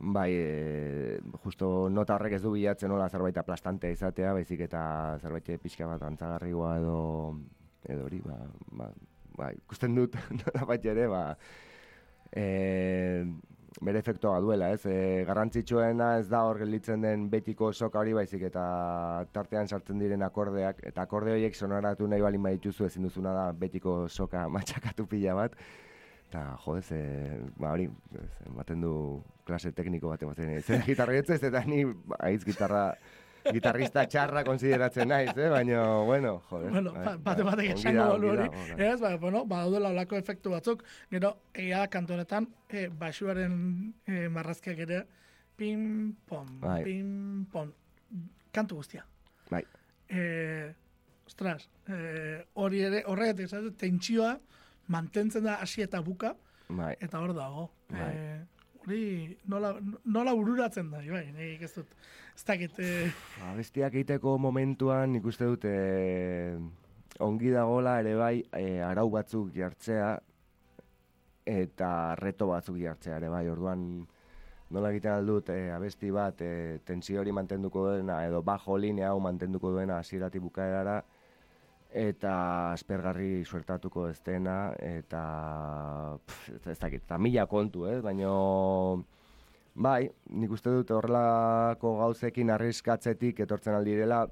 Bai, 0.00 0.32
e, 0.32 1.20
justo 1.44 1.88
nota 1.90 2.16
horrek 2.16 2.38
ez 2.38 2.42
du 2.42 2.52
bilatzen 2.54 2.90
nola 2.90 3.08
zerbait 3.08 3.36
aplastante 3.38 3.90
izatea, 3.92 4.32
baizik 4.32 4.64
eta 4.66 4.82
zerbait 5.20 5.52
pixka 5.62 5.86
bat 5.86 6.00
dantzagarrigoa 6.00 6.76
edo, 6.80 6.96
edo 7.84 8.06
hori, 8.08 8.20
ba, 8.24 8.38
ba, 8.80 8.88
ba, 9.36 9.50
ikusten 9.52 9.94
dut 9.94 10.16
nola 10.40 10.66
bat 10.66 10.86
ere, 10.90 11.06
ba, 11.12 11.22
e, 12.32 12.46
bere 13.80 14.00
efektoa 14.02 14.40
duela, 14.40 14.70
ez? 14.72 14.86
E, 14.88 15.24
garrantzitsuena 15.28 16.16
ez 16.22 16.26
da 16.30 16.42
hor 16.48 16.58
gelditzen 16.64 17.04
den 17.04 17.28
betiko 17.30 17.70
soka 17.72 18.00
hori 18.00 18.16
baizik 18.16 18.42
eta 18.48 18.64
tartean 19.32 19.68
sartzen 19.68 20.00
diren 20.00 20.24
akordeak, 20.24 20.82
eta 20.88 21.04
akorde 21.04 21.36
horiek 21.36 21.54
sonoratu 21.54 22.08
nahi 22.08 22.24
balin 22.24 22.42
badituzu 22.48 22.88
ezin 22.88 23.06
duzuna 23.06 23.36
da 23.36 23.46
betiko 23.52 24.08
soka 24.08 24.48
matxakatu 24.56 25.06
pila 25.06 25.36
bat, 25.44 25.54
eta 26.30 26.48
jo, 26.64 26.76
ez, 26.80 26.88
e, 26.96 27.38
ba 27.60 27.76
hori, 27.76 27.88
ematen 28.48 28.88
du 28.88 28.96
klase 29.44 29.72
tekniko 29.72 30.08
bat 30.12 30.22
ematen, 30.22 30.50
ez 30.58 30.82
gitarra 30.86 31.14
ez, 31.18 31.28
eta 31.30 31.64
ni 31.66 31.82
aiz 32.20 32.44
gitarra 32.44 32.92
gitarrista 33.42 34.04
txarra 34.06 34.44
konsideratzen 34.46 35.08
naiz, 35.10 35.32
eh? 35.36 35.48
baina, 35.50 35.80
bueno, 36.06 36.36
joder. 36.48 36.70
bueno, 36.70 36.92
bai, 36.94 37.02
ba- 37.04 37.16
bai, 37.16 37.22
bate 37.24 37.42
batek 37.48 37.70
esango 37.74 37.98
da, 38.04 38.10
balu 38.12 38.28
ongi 38.30 38.44
hori 38.44 38.84
ez, 38.86 39.00
ba, 39.00 39.16
bueno, 39.18 39.40
badaudela 39.50 39.90
olako 39.90 40.16
efektu 40.20 40.52
batzuk 40.54 40.84
gero, 41.10 41.32
ea 41.54 41.80
kantonetan 41.90 42.46
e, 42.70 42.86
basuaren 42.88 43.56
e, 44.06 44.28
marrazkiak 44.30 44.78
ere 44.86 45.00
pim 45.58 46.14
pom, 46.28 46.46
Bai. 46.62 46.78
pim 46.86 47.10
pom 47.50 47.72
kantu 48.54 48.78
guztia 48.78 49.02
Bai. 49.50 49.64
e, 50.08 50.72
ostras, 51.26 51.66
e, 51.88 52.44
hori 52.54 52.84
ere, 52.86 53.02
horregatik, 53.10 53.74
tentsioa 53.78 54.36
mantentzen 54.86 55.42
da 55.50 55.58
hasi 55.62 55.82
eta 55.82 56.00
buka, 56.00 56.36
Bai. 56.68 56.94
eta 57.00 57.18
hor 57.18 57.34
dago. 57.34 57.70
Bai. 57.90 58.10
E, 58.14 58.61
hori 58.86 59.36
nola, 59.48 59.72
nola 60.04 60.34
bururatzen 60.34 60.90
da, 60.90 61.02
bai, 61.10 61.24
nik 61.36 61.62
ez 61.62 61.72
dut, 61.74 61.94
ez 62.36 62.44
dakit, 62.48 62.78
e, 62.78 63.10
Abestiak 63.50 63.94
egiteko 63.94 64.36
momentuan 64.38 65.12
nik 65.16 65.28
dut 65.38 65.64
e, 65.64 66.56
ongi 67.20 67.52
dagola 67.54 67.98
ere 68.00 68.14
bai 68.16 68.42
e, 68.58 68.80
arau 68.82 69.08
batzuk 69.10 69.52
jartzea 69.54 70.16
eta 71.46 72.14
reto 72.18 72.48
batzuk 72.50 72.78
jartzea 72.78 73.16
ere 73.18 73.28
bai. 73.28 73.48
Orduan 73.50 74.06
nola 74.72 74.90
egiten 74.90 75.12
aldut 75.12 75.50
e, 75.52 75.70
abesti 75.70 76.10
bat 76.10 76.40
e, 76.40 76.78
tensio 76.86 77.20
hori 77.20 77.32
mantenduko 77.32 77.84
duena 77.88 78.22
edo 78.26 78.42
bajo 78.42 78.78
linea 78.78 79.10
hau 79.12 79.20
mantenduko 79.20 79.70
duena 79.74 79.98
hasieratik 79.98 80.42
bukaerara 80.42 81.02
eta 81.92 82.34
aspergarri 82.72 83.44
suertatuko 83.44 84.06
ez 84.08 84.18
dena 84.24 84.72
eta 84.78 85.22
pff, 86.26 86.52
ez, 86.66 86.78
dakit, 86.78 87.04
eta 87.04 87.18
mila 87.18 87.46
kontu, 87.46 87.86
ez? 87.86 88.00
Baina 88.02 88.30
Bai, 89.72 90.04
nik 90.36 90.50
uste 90.52 90.68
dut 90.68 90.90
horrelako 90.92 91.94
gauzekin 91.96 92.50
arriskatzetik 92.52 93.38
etortzen 93.40 93.72
aldirela 93.74 94.26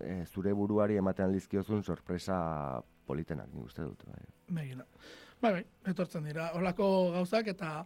e, 0.00 0.24
zure 0.26 0.52
buruari 0.52 0.96
ematen 0.98 1.28
aldizkiozun 1.28 1.84
sorpresa 1.84 2.82
politenak, 3.06 3.52
nik 3.54 3.68
uste 3.70 3.84
dut. 3.86 4.02
Bai. 4.10 4.24
Begina. 4.58 4.86
Bai, 5.40 5.52
bai, 5.52 5.64
etortzen 5.92 6.26
dira. 6.26 6.50
Olako 6.58 7.12
gauzak 7.14 7.52
eta 7.54 7.84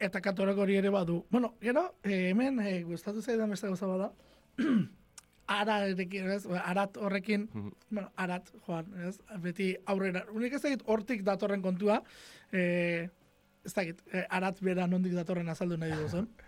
eta 0.00 0.20
katorako 0.20 0.66
hori 0.66 0.76
ere 0.76 0.90
badu. 0.92 1.24
Bueno, 1.30 1.54
gero, 1.60 1.94
eh, 2.02 2.30
hemen 2.30 2.60
eh, 2.60 2.82
gustatu 2.84 3.22
zaidan 3.22 3.50
beste 3.50 3.68
gauza 3.68 3.86
bada. 3.86 4.12
ararekin, 5.50 6.30
ez? 6.30 6.44
Arat 6.46 6.96
horrekin, 6.96 7.48
Mhm. 7.52 7.72
bueno, 7.90 8.10
arat, 8.16 8.50
joan, 8.66 8.86
ez? 9.06 9.18
Beti 9.42 9.72
aurrera. 9.86 10.24
Unik 10.32 10.52
ez 10.54 10.62
dakit 10.62 10.82
hortik 10.86 11.22
datorren 11.26 11.62
kontua, 11.62 12.02
eh, 12.52 13.08
ez 13.64 13.74
dakit, 13.74 14.00
eh, 14.12 14.24
arat 14.30 14.60
bera 14.60 14.86
nondik 14.86 15.12
datorren 15.12 15.48
azaldu 15.48 15.76
nahi 15.76 15.92
duzun. 16.02 16.28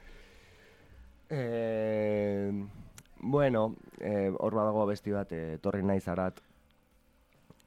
E, 1.35 2.53
bueno, 3.23 3.75
e, 3.99 4.29
hor 4.38 4.53
badago 4.55 4.83
besti 4.87 5.15
bat, 5.15 5.31
e, 5.33 5.57
torri 5.65 5.81
naiz 5.83 6.05
arat, 6.12 6.43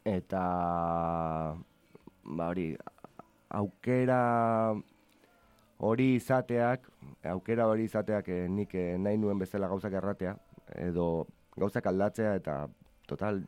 eta 0.05 0.41
ba 2.25 2.47
hori, 2.51 2.67
aukera 3.49 4.75
hori 5.79 6.11
izateak, 6.19 6.85
aukera 7.33 7.65
hori 7.71 7.87
izateak 7.89 8.29
e, 8.29 8.37
nik 8.49 8.75
e, 8.77 8.99
nahi 9.01 9.17
nuen 9.17 9.39
bezala 9.41 9.67
gauzak 9.67 9.97
erratea, 9.97 10.35
edo 10.73 11.27
gauzak 11.57 11.87
aldatzea, 11.87 12.35
eta 12.41 12.65
total, 13.07 13.43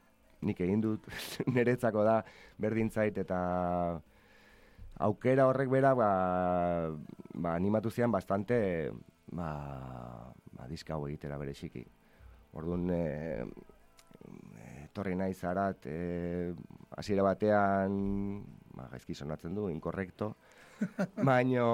nik 0.45 0.59
egin 0.61 0.81
dut, 0.83 1.07
niretzako 1.53 2.03
da 2.07 2.21
berdin 2.61 2.91
zait, 2.91 3.17
eta 3.17 3.39
aukera 5.07 5.47
horrek 5.49 5.69
bera, 5.71 5.93
ba, 5.97 6.09
ba 7.33 7.55
animatu 7.55 7.91
zian 7.91 8.11
bastante, 8.11 8.91
ba, 9.31 9.49
ba 10.53 10.67
diska 10.69 10.95
hau 10.95 11.07
egitera 11.07 11.37
bereziki. 11.37 11.83
Orduan, 12.57 12.87
e, 12.89 13.45
etorri 14.87 15.15
naiz 15.17 15.37
arat, 15.45 15.85
e, 15.85 16.53
hasiera 16.97 17.25
batean, 17.27 17.99
ba, 18.77 18.87
gaizki 18.93 19.13
sonatzen 19.13 19.57
du, 19.57 19.67
inkorrekto, 19.73 20.33
baino 21.29 21.67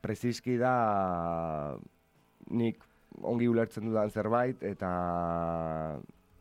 preziski 0.00 0.56
da 0.58 1.76
nik 2.50 2.89
ongi 3.22 3.48
ulertzen 3.48 3.86
dudan 3.88 4.10
zerbait, 4.10 4.62
eta 4.62 4.90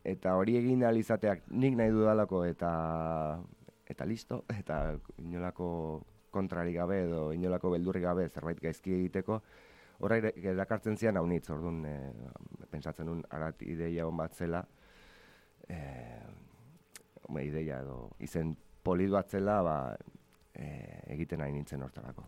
eta 0.10 0.36
hori 0.39 0.55
egin 0.58 0.84
ahal 0.84 0.97
izateak 0.97 1.49
nik 1.51 1.75
nahi 1.77 1.91
dudalako 1.91 2.43
eta 2.47 2.71
eta 3.89 4.05
listo, 4.05 4.43
eta 4.53 4.95
inolako 5.17 5.69
kontrari 6.32 6.73
gabe 6.73 7.03
edo 7.08 7.32
inolako 7.34 7.73
beldurri 7.73 8.01
gabe 8.01 8.27
zerbait 8.29 8.62
gaizki 8.62 8.93
egiteko, 8.99 9.41
horra 9.99 10.19
erakartzen 10.53 10.97
zian 10.97 11.17
haunitz, 11.17 11.49
orduan, 11.49 11.82
e, 11.86 11.95
pentsatzen 12.71 13.10
nun 13.10 13.23
arat 13.36 13.63
ideia 13.65 14.05
hon 14.08 14.17
bat 14.17 14.36
zela, 14.36 14.63
e, 15.67 15.79
ideia 17.43 17.82
edo 17.84 18.10
izen 18.19 18.55
polit 18.84 19.12
bat 19.12 19.29
zela, 19.29 19.60
ba, 19.65 19.75
e, 20.53 20.69
egiten 21.15 21.43
nahi 21.43 21.53
nintzen 21.53 21.84
hortarako. 21.84 22.25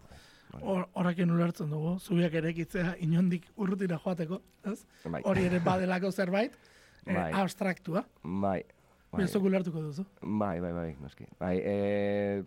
Hor- 0.60 0.88
Horrekin 0.94 1.32
ulertzen 1.32 1.70
dugu, 1.70 1.98
zubiak 2.00 2.34
erekitzea 2.34 2.96
inondik 3.00 3.46
urrutira 3.58 3.98
joateko, 4.04 4.42
ez? 4.66 4.86
bai, 5.06 5.22
Hori 5.26 5.46
ere 5.46 5.60
badelako 5.60 6.12
zerbait, 6.12 6.54
eh, 7.06 7.14
Bai. 7.14 7.32
abstraktua. 7.34 8.04
bai, 8.24 8.64
bai, 9.12 9.22
Bezok 9.24 9.44
ulertuko 9.44 9.82
duzu. 9.82 10.06
bai, 10.22 10.60
bai, 10.60 10.74
bai, 10.74 10.96
noski. 11.00 11.26
Bai, 11.40 11.58
e, 11.64 12.44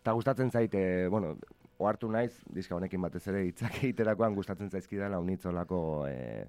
eta 0.00 0.12
gustatzen 0.12 0.50
zaite, 0.50 1.08
bueno, 1.08 1.36
ohartu 1.78 2.10
naiz, 2.10 2.42
diska 2.52 2.74
honekin 2.76 3.00
batez 3.00 3.26
ere 3.28 3.44
hitzak 3.46 3.78
egiterakoan 3.84 4.34
gustatzen 4.34 4.70
zaizkidala 4.70 5.18
unitzolako 5.18 6.06
e, 6.08 6.46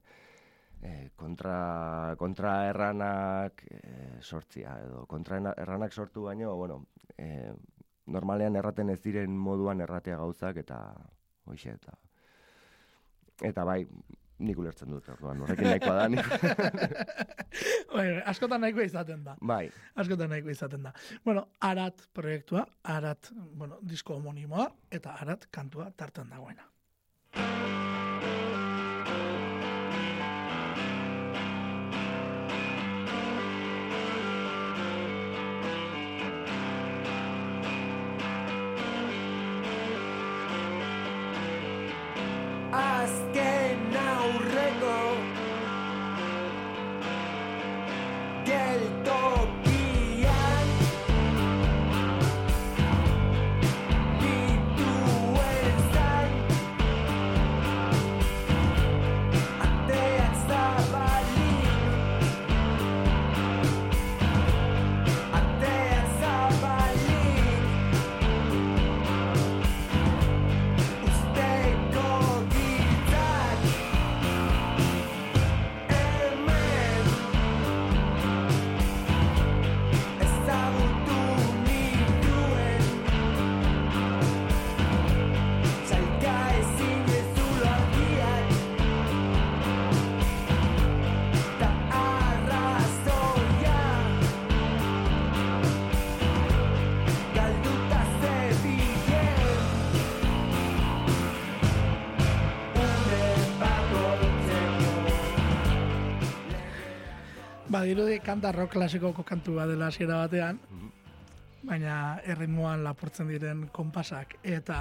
e, 0.81 1.09
kontra, 1.15 2.15
kontra 2.17 2.67
erranak 2.69 3.63
e, 3.69 3.81
sortzia, 4.21 4.77
edo 4.83 5.05
kontra 5.07 5.37
erranak 5.57 5.93
sortu 5.93 6.23
baino, 6.23 6.55
bueno, 6.55 6.85
e, 7.17 7.53
normalean 8.11 8.55
erraten 8.59 8.89
ez 8.93 8.99
diren 9.03 9.35
moduan 9.37 9.81
erratea 9.81 10.17
gauzak, 10.21 10.57
eta 10.63 10.79
hoxe, 11.49 11.75
eta 11.75 11.97
eta 13.49 13.65
bai, 13.65 13.85
nik 14.41 14.57
ulertzen 14.57 14.89
dut, 14.93 15.07
orduan, 15.13 15.41
horrekin 15.45 15.69
nahikoa 15.69 15.95
da, 15.97 16.07
nik, 16.09 16.25
Bai, 17.95 18.07
askotan 18.31 18.61
nahikoa 18.63 18.85
izaten 18.87 19.23
da. 19.25 19.35
bai, 19.41 19.65
Askotan 19.99 20.29
nahikoa 20.31 20.53
izaten 20.55 20.85
da. 20.87 20.93
Bueno, 21.25 21.47
Arat 21.67 22.05
proiektua, 22.13 22.65
Arat, 22.83 23.31
bueno, 23.35 23.79
disko 23.83 24.15
homonimoa, 24.15 24.69
eta 24.91 25.17
Arat 25.21 25.47
kantua 25.51 25.91
tartan 25.97 26.29
dagoena. 26.31 26.70
Badirudi 107.81 108.19
kanta 108.21 108.51
rock 108.53 108.75
klasikoko 108.75 109.23
kantu 109.25 109.55
bat 109.57 109.69
dela 109.71 109.87
hasiera 109.89 110.19
batean, 110.21 110.59
baina 111.65 111.95
erritmoan 112.29 112.83
lapurtzen 112.85 113.31
diren 113.31 113.63
konpasak 113.73 114.35
eta 114.45 114.77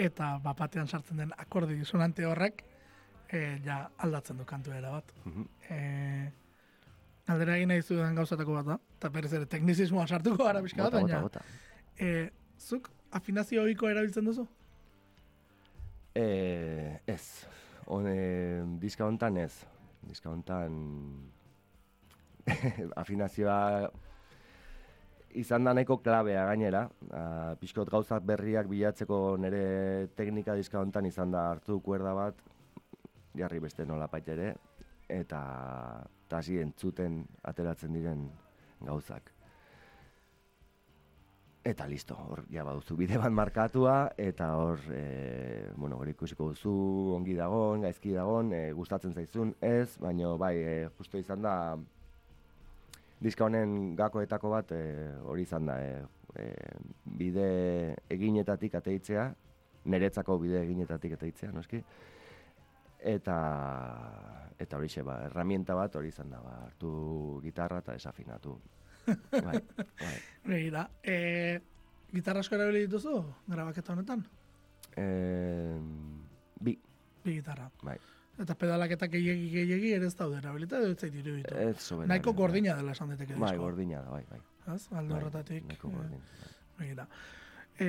eta 0.00 0.30
bapatean 0.40 0.88
sartzen 0.88 1.20
den 1.20 1.34
akorde 1.44 1.76
disonante 1.76 2.24
horrek 2.24 2.62
e, 3.28 3.60
ja 3.66 3.78
aldatzen 3.98 4.40
du 4.40 4.46
kantu 4.48 4.72
era 4.72 4.94
bat. 4.94 5.12
Mhm. 5.26 5.44
E, 5.68 6.32
aldera 7.34 7.56
egin 7.58 7.68
nahi 7.68 7.82
zuen 7.82 8.16
gauzatako 8.16 8.56
bat 8.62 8.70
da, 8.72 8.80
eta 8.96 9.12
berriz 9.12 9.32
ere 9.36 9.52
teknizismoa 9.56 10.06
sartuko 10.06 10.48
gara 10.48 10.62
pixka 10.64 10.88
bat, 10.88 11.02
baina 11.02 11.22
e, 12.00 12.30
zuk 12.58 12.88
afinazio 13.12 13.66
ohiko 13.66 13.90
erabiltzen 13.92 14.24
duzu? 14.24 14.46
E, 16.16 16.28
ez. 17.06 17.44
Hone, 17.84 18.16
diska 18.80 19.04
hontan 19.04 19.36
ez. 19.36 19.52
Diska 20.08 20.30
hontan 20.30 20.80
afinazioa 23.02 23.88
izan 25.38 25.64
da 25.64 25.74
nahiko 25.76 25.98
klabea 26.02 26.44
gainera. 26.48 26.84
A, 27.12 27.54
pixkot 27.60 27.90
gauzak 27.92 28.26
berriak 28.26 28.68
bilatzeko 28.70 29.36
nire 29.40 30.08
teknika 30.16 30.56
diska 30.58 30.80
hontan 30.80 31.06
izan 31.06 31.32
da 31.34 31.48
hartu 31.52 31.80
kuerda 31.84 32.14
bat, 32.16 32.44
jarri 33.36 33.60
beste 33.60 33.86
nola 33.86 34.08
ere, 34.26 34.54
eta 35.08 35.40
hasi 36.30 36.58
entzuten 36.60 37.24
ateratzen 37.42 37.92
diren 37.92 38.28
gauzak. 38.80 39.32
Eta 41.68 41.86
listo, 41.86 42.14
hor 42.14 42.44
ja 42.48 42.62
baduzu 42.64 42.96
bide 42.96 43.18
bat 43.18 43.32
markatua, 43.32 44.12
eta 44.16 44.54
hor, 44.56 44.78
e, 44.94 45.68
bueno, 45.76 45.98
hor 45.98 46.08
ikusiko 46.08 46.48
duzu, 46.48 46.72
ongi 47.16 47.34
dagon, 47.36 47.82
gaizki 47.82 48.14
dagon, 48.14 48.52
e, 48.52 48.72
gustatzen 48.72 49.12
zaizun, 49.12 49.52
ez, 49.60 49.98
baino 50.00 50.38
bai, 50.38 50.54
e, 50.56 50.88
justo 50.96 51.18
izan 51.18 51.42
da, 51.42 51.76
diska 53.20 53.44
honen 53.44 53.94
gakoetako 53.98 54.50
bat 54.52 54.72
e, 54.72 54.82
hori 55.26 55.42
izan 55.42 55.66
da, 55.66 55.78
e, 55.82 56.02
e, 56.38 56.48
bide 57.18 57.48
eginetatik 58.10 58.74
ateitzea, 58.78 59.28
niretzako 59.88 60.38
bide 60.42 60.60
eginetatik 60.62 61.16
ateitzea, 61.16 61.50
noski, 61.54 61.82
eta 62.98 63.38
eta 64.58 64.76
horixe 64.76 65.04
ba, 65.06 65.20
herramienta 65.28 65.74
bat 65.78 65.94
hori 65.96 66.10
izan 66.10 66.30
da, 66.34 66.40
ba, 66.42 66.56
hartu 66.66 67.40
gitarra 67.44 67.78
eta 67.84 67.94
desafinatu. 67.94 68.56
bai, 69.46 69.58
bai. 70.00 70.14
Begira, 70.44 70.88
e, 71.02 71.60
gitarra 72.12 72.42
asko 72.42 72.58
erabili 72.58 72.86
dituzu 72.86 73.14
grabaketa 73.46 73.94
honetan? 73.94 74.24
E, 74.98 75.06
bi, 76.60 76.74
Bi 77.24 77.38
gitarra. 77.38 77.70
bai. 77.82 77.98
Eta 78.38 78.54
pedalaketak 78.54 79.10
gehiegi 79.10 79.48
gehiegi 79.50 79.92
ere 79.96 80.06
ez 80.06 80.14
daude 80.16 80.36
erabilita, 80.38 80.78
edo 80.78 80.92
ez 80.94 80.98
zait 81.00 81.14
iruditu. 81.14 81.54
Ez 81.58 81.80
soberan. 81.82 82.08
Nahiko 82.12 82.32
gordina 82.38 82.76
dela 82.78 82.92
esan 82.94 83.08
daiteke 83.10 83.34
Bai, 83.34 83.50
diskoa. 83.50 83.64
gordina 83.64 84.02
da, 84.04 84.10
bai, 84.10 84.24
bai. 84.30 84.38
Az, 84.66 84.88
alde 84.92 85.12
Bai, 85.14 85.20
horretatik. 85.22 85.64
Nahiko 85.66 85.88
eh, 85.88 85.94
gordin. 85.96 86.20
bai. 86.20 86.52
Begira. 86.78 87.06
E, 87.80 87.88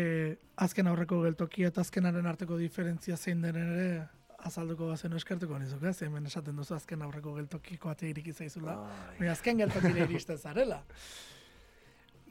azken 0.57 0.87
aurreko 0.87 1.21
geltokia 1.21 1.67
eta 1.69 1.81
azkenaren 1.81 2.25
arteko 2.29 2.57
diferentzia 2.57 3.17
zein 3.17 3.41
den 3.41 3.55
ere 3.61 4.07
azalduko 4.45 4.87
bazen 4.87 5.13
eskertuko 5.13 5.57
nizuk, 5.59 5.83
ez? 5.83 6.01
Hemen 6.01 6.25
esaten 6.25 6.55
duzu 6.57 6.73
azken 6.75 7.01
aurreko 7.05 7.33
geltokiko 7.35 7.89
ate 7.89 8.09
iriki 8.09 8.33
zaizula. 8.33 8.75
Ai. 8.87 9.15
Baina 9.19 9.31
azken 9.33 9.57
geltokire 9.61 10.05
iristen 10.09 10.37
zarela. 10.45 10.81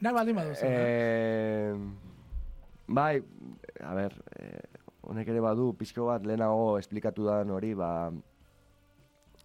Nahi 0.01 0.13
baldin 0.15 0.35
baduzu. 0.39 0.65
eh? 0.65 1.71
Eh, 1.71 1.75
bai, 2.87 3.21
a 3.83 3.93
ber, 3.95 4.15
eh, 4.39 4.59
honek 5.09 5.31
ere 5.33 5.41
badu, 5.41 5.71
pixko 5.77 6.05
bat 6.11 6.25
lehenago 6.25 6.77
esplikatu 6.77 7.25
da 7.25 7.41
hori, 7.55 7.73
ba, 7.73 8.11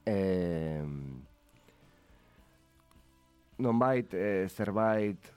eh, 0.07 0.85
nonbait 3.65 4.15
eh, 4.15 4.47
zerbait 4.49 5.31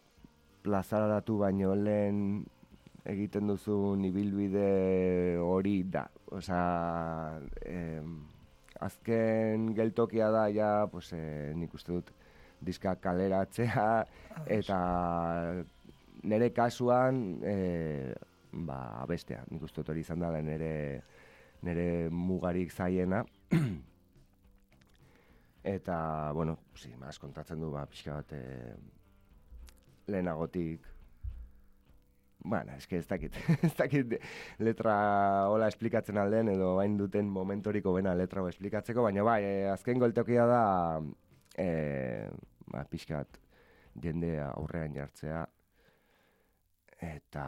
plazaratu 0.65 1.37
baino 1.39 1.73
lehen 1.79 2.19
egiten 3.07 3.47
duzun 3.47 4.03
ibilbide 4.09 5.37
hori 5.39 5.77
da. 5.87 6.03
Osea, 6.35 7.39
eh, 7.63 8.03
azken 8.83 9.71
geltokia 9.77 10.27
da 10.31 10.47
ja, 10.51 10.71
pues, 10.91 11.13
eh, 11.15 11.53
nik 11.55 11.73
uste 11.73 11.93
dut 11.95 12.11
diska 12.59 12.97
kaleratzea 12.99 14.03
eta 14.59 14.79
nire 16.27 16.49
kasuan 16.51 17.37
e, 17.45 17.55
ba, 18.65 19.05
bestea, 19.09 19.43
nik 19.51 19.63
uste 19.67 19.83
hori 19.85 20.01
izan 20.01 20.23
dela 20.23 20.41
nire, 20.41 21.03
nire 21.61 22.09
mugarik 22.09 22.71
zaiena. 22.71 23.23
eta, 25.75 26.31
bueno, 26.33 26.57
sí, 26.75 26.93
mas 26.97 27.19
kontatzen 27.19 27.59
du, 27.61 27.71
ba, 27.73 27.85
pixka 27.85 28.21
bat, 28.21 28.33
e, 28.33 28.75
lehenagotik. 30.07 30.85
Bueno, 32.47 32.77
eske 32.77 33.01
ez 33.01 33.07
dakit, 33.09 33.35
ez 33.67 33.73
dakit 33.75 34.13
letra 34.63 34.95
hola 35.51 35.67
esplikatzen 35.67 36.17
alden, 36.21 36.53
edo 36.53 36.75
bain 36.77 36.95
duten 36.97 37.27
momentoriko 37.33 37.91
bena 37.97 38.15
letra 38.15 38.41
hau 38.41 38.47
esplikatzeko, 38.51 39.03
baina 39.03 39.25
bai, 39.27 39.41
e, 39.43 39.67
azken 39.73 39.99
goltokia 39.99 40.47
da, 40.47 40.63
e, 41.59 41.67
ba, 42.71 42.85
pixkat, 42.87 43.41
jende 44.01 44.37
aurrean 44.45 44.95
jartzea, 44.95 45.43
eta 47.01 47.45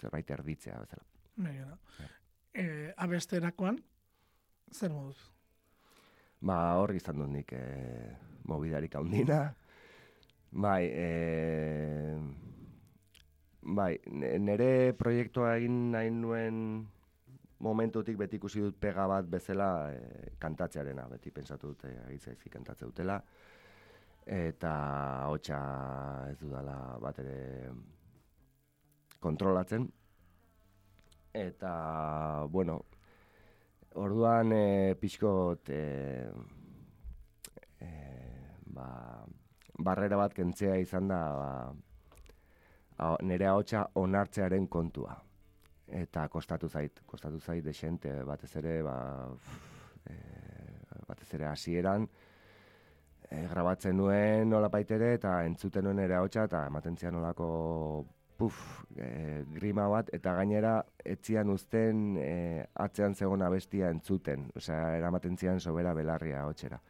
zerbait 0.00 0.30
erditzea, 0.30 0.78
bezala. 0.80 1.04
Begira. 1.36 1.76
Eh, 2.56 2.92
abesterakoan, 2.96 3.78
zer 4.72 4.92
moduz? 4.92 5.18
Ba, 6.40 6.56
hor 6.80 6.92
izan 6.96 7.20
dut 7.20 7.32
nik 7.32 7.52
e, 7.56 7.62
mobidarik 8.48 8.94
handina. 8.96 9.40
Bai, 10.56 10.82
e, 10.88 12.16
bai, 13.62 13.96
ne- 14.12 14.36
nere 14.38 14.92
proiektua 14.96 15.56
egin 15.56 15.90
nahi 15.92 16.12
nuen 16.12 16.60
momentutik 17.64 18.16
beti 18.20 18.36
ikusi 18.36 18.60
dut 18.60 18.76
pega 18.80 19.06
bat 19.08 19.28
bezala 19.28 19.70
e, 19.92 20.32
kantatzearena, 20.38 21.08
beti 21.12 21.32
pentsatu 21.32 21.72
dut 21.72 21.84
egitzaizki 21.88 22.52
kantatze 22.52 22.88
dutela. 22.88 23.18
Eta 24.26 24.72
hotxa 25.30 25.58
ez 26.32 26.38
dudala 26.40 26.76
bat 27.00 27.20
ere 27.22 27.36
kontrolatzen. 29.20 29.88
Eta, 31.36 32.46
bueno, 32.48 32.80
orduan 34.00 34.52
e, 34.56 34.94
pixkot 35.00 35.70
e, 35.72 35.82
e, 37.80 37.90
ba, 38.72 38.88
barrera 39.78 40.16
bat 40.20 40.34
kentzea 40.36 40.76
izan 40.80 41.08
da 41.12 41.20
ba, 41.36 43.10
nire 43.22 43.48
ahotsa 43.50 43.86
onartzearen 44.00 44.68
kontua. 44.68 45.16
Eta 45.86 46.26
kostatu 46.28 46.68
zait, 46.68 47.02
kostatu 47.06 47.38
zait 47.40 47.64
desente 47.64 48.12
batez 48.26 48.54
ere, 48.58 48.80
ba, 48.82 48.96
e, 50.08 50.16
batez 51.06 51.28
ere 51.36 51.46
hasieran 51.52 52.08
e, 53.30 53.46
grabatzen 53.50 53.96
nuen 53.96 54.50
nola 54.50 54.68
baitere 54.72 55.12
eta 55.18 55.38
entzuten 55.46 55.86
nuen 55.86 56.02
ere 56.02 56.16
ahotsa 56.18 56.46
eta 56.48 56.66
ematen 56.70 56.96
zian 56.96 57.14
nolako 57.16 57.48
puf, 58.36 58.84
e, 58.96 59.44
grima 59.56 59.86
bat, 59.88 60.10
eta 60.14 60.34
gainera 60.36 60.76
etzian 61.04 61.50
uzten 61.50 62.18
e, 62.20 62.64
atzean 62.84 63.14
zegoen 63.14 63.42
abestia 63.42 63.90
entzuten, 63.94 64.50
osea, 64.56 64.96
eramaten 64.98 65.36
zian 65.36 65.60
sobera 65.60 65.94
belarria 65.96 66.44
hotxera. 66.46 66.80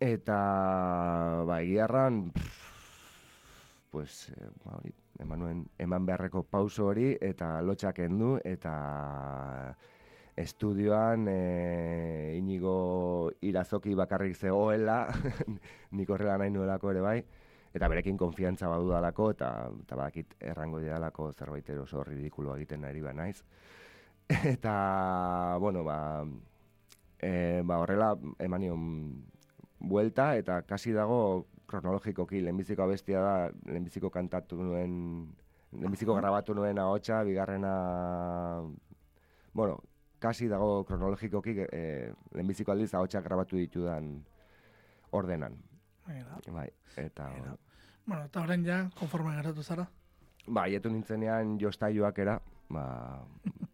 Eta, 0.00 0.38
ba, 1.48 1.60
egiarran, 1.62 2.20
pues, 3.90 4.28
e, 4.36 4.50
ba, 4.64 4.76
hori, 4.76 4.92
eman, 5.24 5.64
eman 5.80 6.06
beharreko 6.06 6.44
pauso 6.44 6.90
hori, 6.92 7.14
eta 7.20 7.56
lotxak 7.64 8.04
endu, 8.04 8.36
eta 8.44 8.76
estudioan 10.36 11.24
e, 11.32 12.36
inigo 12.36 13.32
irazoki 13.40 13.96
bakarrik 13.96 14.36
zegoela, 14.36 15.06
nik 15.96 16.10
horrela 16.12 16.36
nahi 16.42 16.52
nuelako 16.52 16.92
ere 16.92 17.00
bai, 17.00 17.18
eta 17.76 17.88
berekin 17.92 18.16
konfiantza 18.16 18.70
badudalako, 18.72 19.30
eta, 19.34 19.50
eta 19.84 19.96
badakit 19.98 20.34
errango 20.40 20.80
didalako 20.80 21.28
zerbait 21.32 21.68
oso 21.76 22.02
ridikulo 22.04 22.54
egiten 22.56 22.86
ari 22.88 23.02
ba 23.04 23.12
naiz. 23.12 23.42
Eta, 24.56 25.56
bueno, 25.60 25.84
ba, 25.84 26.24
e, 27.22 27.62
ba 27.62 27.76
horrela 27.78 28.16
eman 28.42 28.60
nion 28.60 28.80
buelta, 29.78 30.32
eta 30.34 30.62
kasi 30.66 30.90
dago 30.96 31.46
kronologikoki, 31.70 32.40
lehenbiziko 32.42 32.82
abestia 32.82 33.20
da, 33.22 33.34
lehenbiziko 33.68 34.10
kantatu 34.10 34.58
nuen, 34.58 34.96
lehenbiziko 35.76 36.16
grabatu 36.18 36.56
nuen 36.58 36.80
ahotsa, 36.82 37.20
bigarrena, 37.28 37.74
bueno, 39.52 39.78
kasi 40.18 40.48
dago 40.50 40.82
kronologikoki, 40.88 41.54
e, 41.70 42.10
lehenbiziko 42.34 42.74
aldiz 42.74 42.90
ahotsak 42.94 43.22
grabatu 43.28 43.62
ditudan 43.62 44.10
ordenan. 45.14 45.60
Bai, 46.06 46.68
eta... 46.96 47.30
Begira. 47.30 47.56
Bueno, 48.06 48.24
eta 48.24 48.42
orain 48.42 48.64
ja, 48.64 48.84
konforme 48.98 49.34
geratu 49.34 49.62
zara. 49.62 49.86
Ba, 50.46 50.68
ietu 50.70 50.90
nintzenean 50.90 51.56
jostailuak 51.58 52.18
era, 52.22 52.36
ba, 52.70 52.84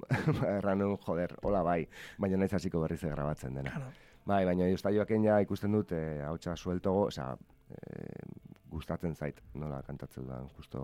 erran 0.56 0.80
nuen, 0.80 0.96
joder, 1.04 1.36
hola 1.44 1.60
bai, 1.66 1.82
baina 2.18 2.40
naiz 2.40 2.52
hasiko 2.56 2.80
berriz 2.80 3.02
grabatzen 3.04 3.60
dena. 3.60 3.74
Claro. 3.76 3.92
Bai, 4.24 4.44
baina 4.48 4.70
jostailuaken 4.70 5.26
ja 5.28 5.38
ikusten 5.44 5.76
dut, 5.76 5.92
eh, 5.92 6.22
hautsa 6.24 6.56
sueltogo, 6.56 7.08
osea, 7.10 7.34
eh, 7.76 8.24
gustatzen 8.72 9.14
zait, 9.14 9.42
nola 9.54 9.82
kantatzen 9.84 10.24
dudan, 10.24 10.48
justo 10.56 10.82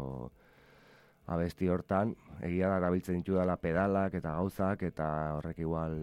abesti 1.32 1.68
hortan, 1.68 2.14
egia 2.44 2.68
da 2.68 2.80
erabiltzen 2.82 3.20
ditu 3.20 3.38
dela 3.38 3.56
pedalak 3.60 4.16
eta 4.18 4.34
gauzak, 4.36 4.82
eta 4.90 5.06
horrek 5.38 5.60
igual 5.64 5.96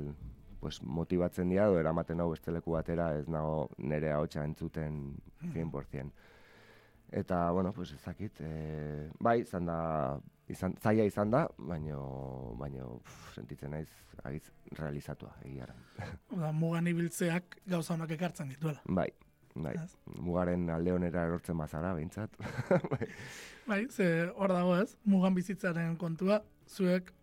pues, 0.62 0.80
motibatzen 0.82 1.50
dira, 1.54 1.68
edo 1.70 1.78
eramaten 1.82 2.22
hau 2.22 2.32
beste 2.32 2.54
leku 2.54 2.74
batera, 2.74 3.12
ez 3.20 3.28
nago 3.30 3.68
nere 3.78 4.14
hautsa 4.14 4.46
entzuten 4.46 5.04
100%. 5.54 6.10
Eta, 7.12 7.52
bueno, 7.52 7.72
pues 7.72 7.92
ez 7.94 8.02
dakit, 8.04 8.40
e, 8.42 9.10
bai, 9.20 9.40
izan 9.42 9.66
da, 9.66 10.20
izan, 10.50 10.74
zaila 10.82 11.04
izan 11.06 11.32
da, 11.32 11.46
baino, 11.58 12.56
baino 12.60 13.00
pff, 13.06 13.36
sentitzen 13.36 13.72
naiz, 13.72 13.90
agiz, 14.24 14.50
realizatua, 14.78 15.32
egiara. 15.46 15.76
Oda, 16.36 16.52
mugan 16.62 16.88
ibiltzeak 16.88 17.60
gauza 17.66 17.94
honak 17.94 18.12
ekartzen 18.18 18.50
dituela. 18.50 18.82
bai, 18.86 19.10
bai, 19.56 19.76
Ez. 19.84 19.96
mugaren 20.20 20.70
alde 20.70 20.92
honera 20.92 21.24
erortzen 21.30 21.58
bazara, 21.58 21.94
behintzat. 21.94 22.36
Bai, 23.68 23.88
ze 23.90 24.28
hor 24.36 24.52
dago 24.54 24.76
ez, 24.78 24.96
mugan 25.06 25.34
bizitzaren 25.34 25.96
kontua, 25.98 26.42
zuek 26.68 27.14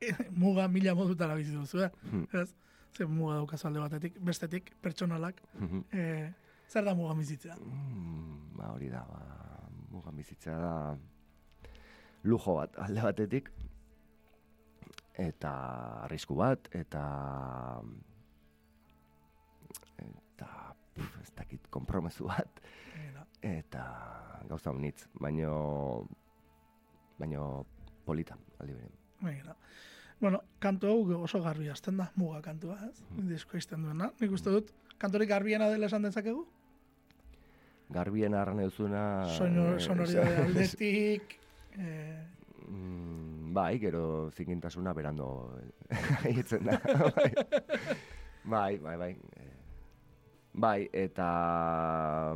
eh, 0.00 0.12
muga 0.44 0.68
mila 0.68 0.94
modutara 0.94 1.34
bizi 1.34 1.54
duzu, 1.56 1.88
Hmm. 2.10 2.26
ez? 2.32 2.52
Ze 2.96 3.06
muga 3.06 3.34
daukazu 3.40 3.66
alde 3.68 3.80
batetik, 3.80 4.18
bestetik, 4.20 4.74
pertsonalak, 4.82 5.40
eh, 5.92 6.30
zer 6.72 6.84
da 6.88 6.94
mugan 6.96 7.18
bizitzea? 7.20 7.56
Mm, 7.60 8.56
ba, 8.56 8.70
hori 8.72 8.88
da, 8.88 9.02
ba, 9.04 9.20
mugan 9.92 10.16
bizitza 10.16 10.56
da 10.56 10.74
lujo 12.24 12.54
bat 12.56 12.78
alde 12.80 13.02
batetik, 13.04 13.50
eta 15.20 15.52
arrisku 16.06 16.36
bat, 16.38 16.70
eta 16.72 17.02
eta 20.02 20.48
pf, 20.94 21.18
ez 21.22 21.30
dakit 21.36 21.68
kompromesu 21.74 22.30
bat, 22.30 22.62
Begira. 22.94 23.26
eta 23.42 23.84
gauza 24.48 24.72
honitz, 24.72 25.04
baino 25.20 26.06
baino 27.18 27.66
polita 28.06 28.38
aldi 28.60 28.78
berean. 28.78 28.96
Begira. 29.22 29.56
Bueno, 30.22 30.40
kantu 30.62 30.86
hau 30.88 31.22
oso 31.26 31.42
garbi 31.42 31.68
hasten 31.68 31.98
da, 31.98 32.08
muga 32.16 32.40
kantua, 32.42 32.78
ez? 32.86 33.02
Disko 33.26 33.58
izten 33.58 33.82
duena. 33.82 34.12
Nik 34.20 34.30
uste 34.30 34.50
dut, 34.54 34.70
kantorik 35.02 35.28
garbiena 35.28 35.68
dela 35.70 35.88
esan 35.90 36.06
dezakegu? 36.06 36.46
Garbien 37.92 38.34
arran 38.34 38.58
duzuna... 38.62 39.26
Sonor, 39.36 39.76
eh, 39.76 39.80
sonoridade 39.80 40.36
aldetik, 40.46 41.38
eh, 41.78 42.20
Mm, 42.72 43.52
bai, 43.52 43.78
gero 43.82 44.30
zikintasuna 44.32 44.92
berando 44.96 45.58
egiten 46.24 46.64
da. 46.68 46.78
bai. 46.86 47.32
bai, 48.54 48.78
bai, 48.78 48.96
bai. 48.96 49.10
Eh, 49.36 49.48
Bai, 50.54 50.88
eta 50.92 51.26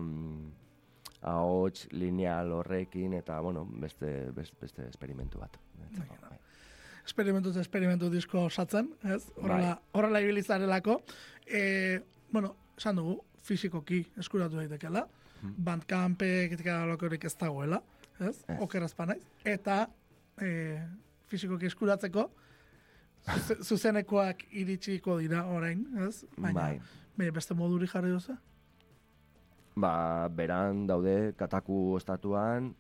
mm, 0.01 0.51
ahots 1.29 1.87
lineal 1.93 2.53
horrekin 2.57 3.13
eta 3.19 3.39
bueno, 3.45 3.67
beste 3.69 4.31
beste, 4.33 4.57
beste 4.61 4.87
esperimentu 4.89 5.39
bat. 5.39 5.57
Netzako, 5.83 6.17
Bai, 6.23 6.31
bai. 6.31 6.39
esperimentu 7.07 7.51
eta 7.55 7.61
esperimentu 7.61 8.11
disko 8.11 8.45
osatzen, 8.51 8.89
ez? 9.05 9.23
Horrela, 9.37 9.75
horrela 9.93 10.21
ibili 10.25 10.43
zarelako. 10.43 11.03
E, 11.47 12.01
bueno, 12.33 12.55
esan 12.77 12.97
dugu, 12.97 13.19
fizikoki 13.47 14.03
eskuratu 14.19 14.57
daitekela, 14.63 15.07
bandcampek 15.43 16.53
eta 16.59 16.85
lokorik 16.87 17.25
ez 17.25 17.35
dagoela, 17.37 17.83
ez? 18.21 18.33
Ez. 18.49 18.57
Okeraz 18.61 18.93
panaiz. 18.95 19.23
Eta 19.45 19.87
e, 20.41 20.81
fizikoki 21.29 21.67
eskuratzeko, 21.67 22.31
zuze- 23.27 23.61
zuzenekoak 23.69 24.45
iritsiko 24.53 25.19
dira 25.21 25.45
orain, 25.47 25.87
ez? 26.09 26.25
Baina, 26.37 26.61
Bai. 26.61 26.81
baina 27.17 27.33
beste 27.33 27.55
moduri 27.55 27.87
jarri 27.91 28.11
duzu? 28.15 28.37
Ba, 29.77 30.29
beran 30.33 30.87
daude 30.89 31.35
kataku 31.37 31.95
ostatuan, 31.99 32.71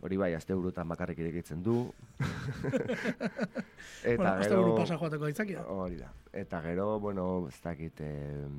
hori 0.00 0.16
bai, 0.16 0.32
azte 0.34 0.54
burutan 0.56 0.88
bakarrik 0.88 1.18
irekitzen 1.20 1.60
du. 1.62 1.92
eta 4.02 4.16
bueno, 4.16 4.30
azte 4.32 4.48
gero... 4.48 4.62
buru 4.62 4.76
pasa 4.78 4.96
joateko 4.96 5.28
aitzakia. 5.28 5.62
Hori 5.68 5.98
da. 6.00 6.08
Eta 6.32 6.62
gero, 6.64 6.86
bueno, 7.00 7.26
ez 7.48 7.60
dakit, 7.62 8.00
em, 8.00 8.56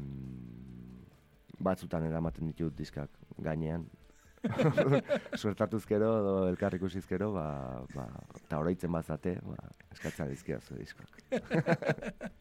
batzutan 1.64 2.06
eramaten 2.08 2.52
ditut 2.52 2.76
diskak 2.78 3.10
gainean. 3.42 3.88
Suertatuz 5.42 5.86
gero, 5.88 6.10
edo 6.20 6.34
elkar 6.50 6.76
ikusiz 6.76 7.04
gero, 7.08 7.30
ba, 7.36 7.46
ba, 7.94 8.08
eta 8.42 8.60
oroitzen 8.60 8.92
bazate, 8.92 9.38
ba, 9.46 9.70
eskatzen 9.96 10.32
dizkidazu 10.34 10.80
diskoak. 10.80 11.20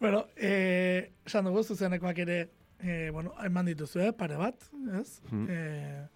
Bueno, 0.00 0.24
eh, 0.36 1.12
esan 1.28 1.44
dugu 1.44 1.62
zuzenekoak 1.62 2.18
ere, 2.24 2.36
eh, 2.80 3.10
bueno, 3.12 3.34
eman 3.44 3.68
dituzu, 3.68 4.00
eh, 4.06 4.12
pare 4.16 4.38
bat, 4.40 4.62
ez? 4.96 5.20
Hmm. 5.28 5.46
Eh, 5.48 6.06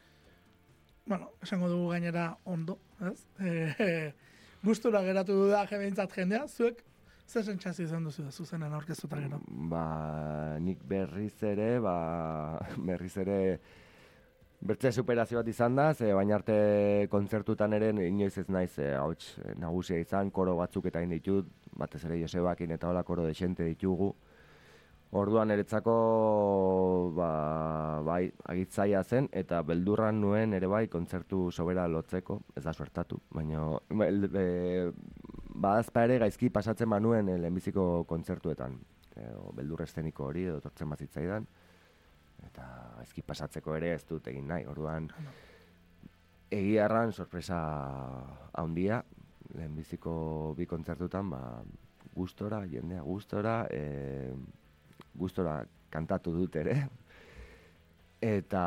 bueno, 1.07 1.31
esango 1.45 1.69
dugu 1.69 1.91
gainera 1.93 2.31
ondo, 2.45 2.79
ez? 3.05 3.19
E, 3.41 4.13
gustura 4.69 5.03
geratu 5.05 5.37
da 5.51 5.67
jebeintzat 5.69 6.17
jendea, 6.17 6.47
zuek 6.49 6.81
zer 7.27 7.45
sentsazio 7.45 7.87
izan 7.89 8.05
duzu 8.05 8.27
zuzenen 8.31 8.73
aurkeztuta 8.73 9.21
gero? 9.21 9.41
Ba, 9.71 10.59
nik 10.61 10.85
berriz 10.89 11.37
ere, 11.43 11.79
ba, 11.81 11.97
berriz 12.91 13.17
ere 13.23 13.39
bertze 14.65 14.93
superazio 14.93 15.41
bat 15.41 15.49
izan 15.49 15.77
da, 15.77 15.91
ze 15.95 16.13
baina 16.17 16.39
arte 16.39 16.55
kontzertutan 17.13 17.77
ere 17.77 17.91
inoiz 18.07 18.37
ez 18.39 18.47
naiz 18.49 18.79
e, 18.79 18.95
hauts 18.97 19.35
eh, 19.45 19.53
nagusia 19.61 19.99
izan, 20.01 20.31
koro 20.31 20.57
batzuk 20.57 20.87
eta 20.89 21.03
ditut, 21.11 21.51
batez 21.77 22.05
ere 22.05 22.21
Josebakin 22.23 22.73
eta 22.73 22.89
hola 22.89 23.03
koro 23.03 23.27
desente 23.27 23.65
ditugu. 23.65 24.15
Orduan 25.15 25.53
eretzako 25.55 27.13
ba, 27.15 27.29
bai, 28.03 28.23
agitzaia 28.51 29.05
zen 29.05 29.29
eta 29.33 29.61
beldurran 29.63 30.21
nuen 30.21 30.57
ere 30.57 30.67
bai 30.67 30.89
kontzertu 30.89 31.51
sobera 31.53 31.87
lotzeko, 31.87 32.41
ez 32.57 32.65
da 32.65 32.73
suertatu, 32.73 33.21
baina 33.31 33.69
e, 33.93 34.91
badazpa 35.55 36.05
ere 36.09 36.19
gaizki 36.19 36.51
pasatzen 36.51 36.89
manuen 36.91 37.29
e, 37.29 37.39
lehenbiziko 37.39 38.05
kontzertuetan. 38.11 38.79
E, 39.15 39.29
o, 39.39 39.53
beldur 39.55 39.85
esteniko 39.85 40.29
hori 40.31 40.49
edo 40.51 40.61
tortzen 40.61 40.91
bazitzaidan 40.91 41.47
eta 42.45 42.65
gaizki 42.99 43.23
pasatzeko 43.23 43.77
ere 43.79 43.95
ez 43.95 44.03
dut 44.09 44.27
egin 44.33 44.49
nahi. 44.51 44.67
Orduan 44.71 45.09
egia 46.55 46.89
erran 46.89 47.13
sorpresa 47.13 47.59
handia 48.61 49.03
lehenbiziko 49.55 50.55
bi 50.59 50.67
kontzertutan 50.67 51.31
ba, 51.31 51.41
gustora, 52.15 52.65
jendea 52.71 53.03
gustora, 53.03 53.65
e, 53.71 54.35
gustora 55.15 55.63
kantatu 55.91 56.35
dut 56.35 56.57
ere. 56.63 56.77
Eta, 58.25 58.67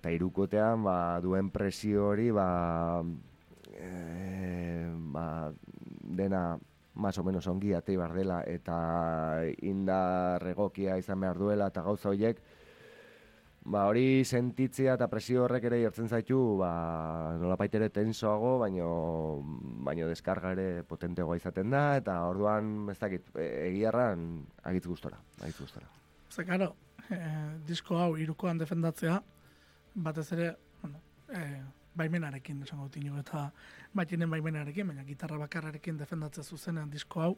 eta 0.00 0.10
irukotean 0.10 0.82
ba, 0.82 0.96
duen 1.22 1.52
presio 1.54 2.08
hori 2.10 2.30
ba, 2.34 2.46
e, 3.72 4.90
ba, 5.12 5.52
dena 6.02 6.58
más 6.94 7.18
o 7.18 7.24
menos 7.24 7.46
ongi 7.46 7.72
atei 7.72 7.96
behar 7.96 8.12
dela 8.12 8.42
eta 8.46 9.44
indar 9.62 10.44
egokia 10.46 10.98
izan 11.00 11.20
behar 11.20 11.38
duela 11.38 11.70
eta 11.72 11.82
gauza 11.82 12.10
horiek 12.10 12.42
ba 13.64 13.86
hori 13.86 14.24
sentitzea 14.24 14.98
eta 14.98 15.08
presio 15.08 15.44
horrek 15.44 15.64
ere 15.70 15.80
jartzen 15.84 16.08
zaitu 16.08 16.58
ba 16.58 17.36
nolabait 17.40 17.74
ere 17.74 17.88
tensoago 17.88 18.58
baino 18.58 19.40
baino 19.88 20.08
deskarga 20.10 20.52
ere 20.52 20.82
potenteagoa 20.82 21.38
izaten 21.40 21.70
da 21.70 21.96
eta 21.96 22.18
orduan 22.28 22.90
ez 22.90 22.98
dakit 22.98 23.30
e, 23.36 23.48
egiarran 23.70 24.44
agitz 24.62 24.86
gustora 24.86 25.20
agitz 25.40 25.60
gustora. 25.60 25.86
Ze, 26.32 26.44
karo, 26.48 26.74
eh, 27.10 27.60
disko 27.68 27.98
hau 28.00 28.16
irukoan 28.16 28.56
defendatzea, 28.56 29.18
batez 29.94 30.32
ere, 30.32 30.46
bueno, 30.80 31.00
eh, 31.28 31.60
baimenarekin 31.96 32.62
esango 32.62 32.88
dut 32.88 33.18
eta 33.20 33.50
baitinen 33.94 34.30
baimenarekin, 34.30 34.86
baina 34.86 35.04
gitarra 35.04 35.38
bakarrarekin 35.38 35.98
defendatzea 35.98 36.44
zuzenean 36.44 36.90
disko 36.90 37.20
hau, 37.20 37.36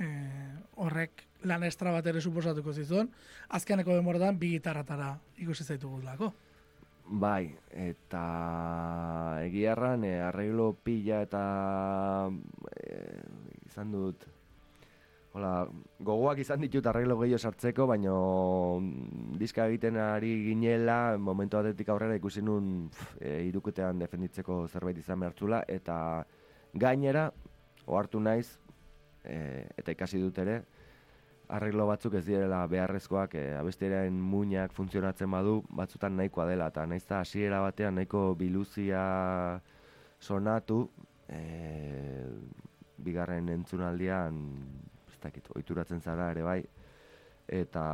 eh, 0.00 0.54
horrek 0.76 1.22
lan 1.44 1.62
estra 1.62 1.92
bat 1.92 2.06
ere 2.06 2.20
suposatuko 2.20 2.72
zizun, 2.72 3.10
azkeneko 3.48 3.94
demoradan 3.94 4.38
bi 4.38 4.50
gitarratara 4.56 5.16
ikusi 5.36 5.64
zaitugulako. 5.64 6.32
Bai, 7.06 7.54
eta 7.70 8.22
egiarran 9.46 10.02
e, 10.04 10.16
arreglo 10.26 10.72
pila 10.82 11.20
eta 11.22 11.42
e, 12.82 12.96
izan 13.68 13.92
dut 13.94 14.26
Hola, 15.36 15.66
gogoak 16.00 16.38
izan 16.40 16.62
ditut 16.64 16.86
arreglo 16.88 17.18
gehiago 17.20 17.36
sartzeko, 17.36 17.84
baino 17.90 18.12
mm, 18.80 19.34
diska 19.36 19.66
egiten 19.68 19.98
ari 20.00 20.30
ginela, 20.46 21.18
momentu 21.20 21.58
batetik 21.58 21.90
aurrera 21.92 22.16
ikusi 22.16 22.40
nun 22.40 22.70
e, 23.20 23.42
iruketean 23.50 24.00
defenditzeko 24.00 24.62
zerbait 24.70 24.96
izan 25.02 25.20
behartzula, 25.20 25.58
eta 25.68 25.98
gainera, 26.72 27.26
ohartu 27.84 28.22
naiz, 28.24 28.46
e, 29.28 29.66
eta 29.76 29.92
ikasi 29.98 30.22
dut 30.24 30.40
ere, 30.46 30.56
arreglo 31.52 31.90
batzuk 31.92 32.16
ez 32.16 32.24
direla 32.30 32.62
beharrezkoak, 32.72 33.36
e, 33.36 33.44
abestiaren 33.60 34.16
muinak 34.32 34.72
funtzionatzen 34.72 35.36
badu, 35.36 35.58
batzutan 35.68 36.16
nahikoa 36.16 36.48
dela, 36.54 36.72
eta 36.72 36.88
naiz 36.88 37.04
da 37.12 37.20
hasiera 37.26 37.60
batean 37.66 38.00
nahiko 38.00 38.30
biluzia 38.40 39.04
sonatu, 40.16 40.86
e, 41.28 41.44
bigarren 43.04 43.52
entzunaldian, 43.60 44.44
ez 45.16 45.22
dakit, 45.24 45.48
oituratzen 45.56 46.00
zara 46.04 46.30
ere 46.34 46.44
bai, 46.44 46.60
eta, 47.48 47.84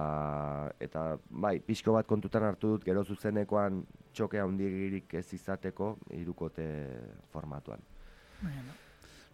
eta 0.80 1.04
bai, 1.30 1.58
pixko 1.64 1.94
bat 1.96 2.08
kontutan 2.08 2.46
hartu 2.48 2.74
dut, 2.74 2.86
gero 2.86 3.04
zuzenekoan 3.04 3.82
txoke 4.12 4.40
handigirik 4.40 5.14
ez 5.20 5.26
izateko, 5.36 5.94
irukote 6.18 6.66
formatuan. 7.32 7.84
Baina, 8.42 8.74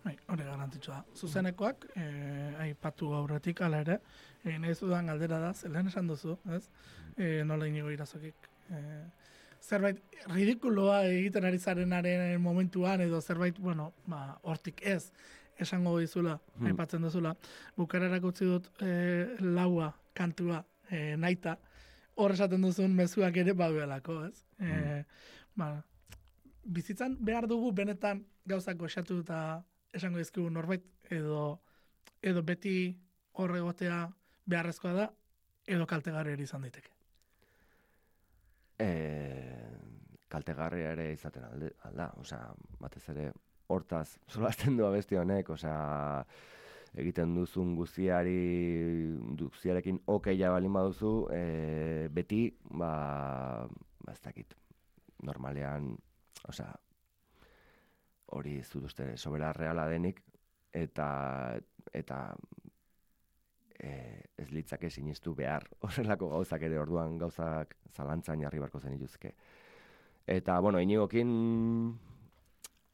bai, 0.04 0.16
hori 0.34 0.48
garrantzitsua 0.48 0.98
da. 1.00 1.16
Zuzenekoak, 1.16 1.88
eh, 1.96 2.66
aipatu 2.66 3.12
aurretik 3.16 3.62
ala 3.66 3.80
ere, 3.86 4.00
eh, 4.44 4.58
nahi 4.58 4.76
dudan 4.80 5.08
galdera 5.12 5.40
da, 5.46 5.54
zelen 5.54 5.88
esan 5.88 6.10
duzu, 6.10 6.36
ez? 6.54 6.66
Eh, 7.16 7.42
nola 7.44 7.66
inigo 7.66 7.90
irazokik. 7.90 8.50
Eh, 8.70 9.04
zerbait 9.62 9.98
ridikuloa 10.30 11.02
egiten 11.08 11.44
ari 11.44 11.58
zarenaren 11.58 12.40
momentuan, 12.40 13.00
edo 13.00 13.20
zerbait, 13.20 13.58
bueno, 13.58 13.92
ba, 14.06 14.38
hortik 14.42 14.82
ez, 14.86 15.12
esango 15.58 15.98
dizula, 15.98 16.38
Hmm. 16.58 16.66
aipatzen 16.66 17.02
duzula, 17.02 17.34
bukarerak 17.76 18.24
utzi 18.24 18.44
dut 18.44 18.68
eh, 18.80 19.36
laua, 19.40 19.92
kantua, 20.14 20.64
eh, 20.90 21.16
naita, 21.16 21.58
hor 22.16 22.32
esaten 22.32 22.62
duzun 22.62 22.94
mezuak 22.94 23.36
ere 23.36 23.52
baduelako, 23.52 24.24
ez? 24.26 24.44
Eh, 24.60 25.04
ba, 25.56 25.82
bizitzan 26.64 27.16
behar 27.20 27.46
dugu 27.46 27.72
benetan 27.72 28.24
gauzak 28.46 28.76
goxatu 28.76 29.20
eta 29.20 29.62
esango 29.92 30.18
dizkigu 30.18 30.50
norbait 30.50 30.84
edo 31.10 31.60
edo 32.22 32.42
beti 32.42 32.96
hor 33.32 33.56
egotea 33.56 34.08
beharrezkoa 34.46 34.92
da 34.92 35.10
edo 35.66 35.86
kaltegarri 35.86 36.32
ere 36.32 36.42
izan 36.42 36.62
daiteke. 36.62 36.90
E, 38.78 38.88
kaltegarria 40.28 40.92
ere 40.94 41.12
izaten 41.12 41.44
alde, 41.44 41.72
alda, 41.88 42.10
osea, 42.20 42.52
batez 42.80 43.04
ere 43.14 43.30
hortaz 43.68 44.18
solasten 44.32 44.76
du 44.76 44.86
abesti 44.86 45.18
honek, 45.20 45.50
osea, 45.50 46.24
egiten 46.98 47.34
duzun 47.36 47.74
guztiari 47.76 48.38
guztiarekin 49.38 50.00
okeia 50.14 50.50
balin 50.54 50.72
baduzu, 50.72 51.12
e, 51.34 52.08
beti, 52.12 52.46
ba, 52.70 52.92
ba 54.04 54.14
ez 54.14 54.20
dakit, 54.24 54.56
normalean, 55.28 55.92
osea, 56.48 56.72
hori 58.36 58.58
ez 58.60 58.68
dut 58.72 58.88
uste 58.88 59.12
sobera 59.16 59.52
reala 59.56 59.86
denik, 59.88 60.22
eta, 60.74 61.08
eta 61.96 62.18
e, 63.78 63.90
ez 64.36 64.50
litzake 64.52 64.90
sinistu 64.90 65.34
behar 65.38 65.66
horrelako 65.86 66.32
gauzak 66.34 66.64
ere 66.68 66.78
orduan 66.80 67.18
gauzak 67.20 67.76
zalantzan 67.94 68.44
jarri 68.44 68.60
barko 68.62 68.80
zen 68.80 68.96
ituzke. 68.98 69.34
Eta, 70.28 70.58
bueno, 70.60 70.80
inigokin 70.84 71.28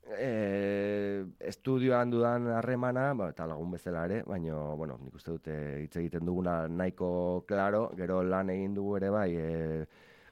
e, 0.07 1.25
estudioan 1.41 2.11
dudan 2.11 2.49
harremana, 2.53 3.13
ba, 3.15 3.31
eta 3.33 3.47
lagun 3.49 3.75
bezala 3.77 4.05
ere, 4.09 4.23
baina, 4.27 4.57
bueno, 4.79 4.99
nik 5.03 5.15
uste 5.17 5.33
dute 5.33 5.57
hitz 5.83 5.97
egiten 6.01 6.27
duguna 6.27 6.65
nahiko 6.69 7.45
klaro, 7.49 7.89
gero 7.97 8.23
lan 8.23 8.51
egin 8.55 8.75
dugu 8.77 8.97
ere 9.01 9.11
bai, 9.15 9.31
e, 9.37 9.85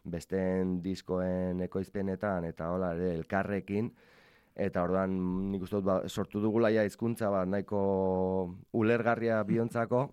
besteen 0.05 0.81
diskoen 0.83 1.63
ekoizpenetan 1.69 2.45
eta 2.49 2.73
hola 2.75 2.93
ere 2.97 3.15
elkarrekin, 3.17 3.93
eta 4.55 4.83
orduan 4.85 5.15
nik 5.53 5.63
uste 5.65 5.79
dut 5.79 5.89
ba, 5.89 6.01
sortu 6.09 6.43
dugula 6.43 6.73
ja 6.75 6.85
hizkuntza 6.85 7.31
bat 7.33 7.49
nahiko 7.49 7.83
ulergarria 8.77 9.43
biontzako, 9.49 10.09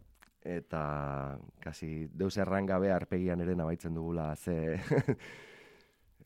eta 0.45 1.37
kasi 1.59 2.07
deus 2.15 2.37
errangabe 2.39 2.93
arpegian 2.95 3.41
ere 3.43 3.55
nabaitzen 3.59 3.93
dugula 3.93 4.35
ze 4.35 4.79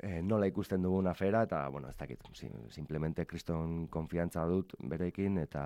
e, 0.03 0.21
nola 0.21 0.47
ikusten 0.49 0.83
dugun 0.83 1.07
afera, 1.07 1.43
eta, 1.47 1.63
bueno, 1.71 1.89
ez 1.89 1.97
dakit, 1.97 2.23
si, 2.35 2.49
simplemente 2.75 3.25
kriston 3.29 3.87
konfiantza 3.93 4.45
dut 4.49 4.75
berekin, 4.91 5.39
eta, 5.43 5.63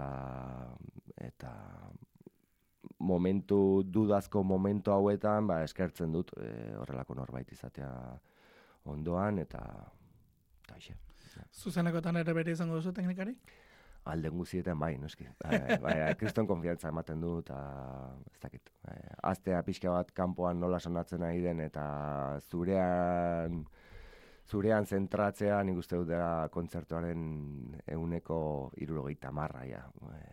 eta 1.17 1.51
momentu, 3.09 3.59
dudazko 3.83 4.43
momentu 4.43 4.93
hauetan, 4.93 5.49
ba, 5.49 5.61
eskertzen 5.65 6.13
dut 6.13 6.33
e, 6.37 6.51
horrelako 6.77 7.17
norbait 7.17 7.51
izatea 7.51 7.91
ondoan, 8.93 9.41
eta, 9.43 9.63
eta 10.63 10.79
hoxe. 10.79 10.99
Zuzenekotan 11.53 12.17
ere 12.17 12.33
bere 12.33 12.53
izango 12.53 12.77
duzu 12.79 12.93
teknikari? 12.95 13.35
alden 14.07 14.37
guztietan 14.39 14.79
bai, 14.79 14.93
noski. 15.01 15.25
Bai, 15.41 15.57
bai, 15.59 15.77
bai, 15.83 15.95
kriston 16.19 16.47
konfiantza 16.47 16.91
ematen 16.93 17.19
du, 17.19 17.33
eta 17.43 17.57
ez 18.31 18.39
dakit. 18.39 18.71
Bai, 18.87 18.95
aztea 19.31 19.59
pixka 19.67 19.91
bat 19.91 20.13
kanpoan 20.15 20.61
nola 20.63 20.79
sonatzen 20.79 21.25
ari 21.27 21.41
den, 21.43 21.59
eta 21.65 21.83
zurean, 22.47 23.65
zurean 24.47 24.85
zentratzea 24.85 25.59
nik 25.63 25.77
uste 25.77 25.99
dut 25.99 26.07
dela 26.07 26.47
kontzertuaren 26.51 27.21
euneko 27.97 28.39
irurogeita 28.77 29.31
marra, 29.31 29.65
ja. 29.67 29.83
Bai. 30.01 30.23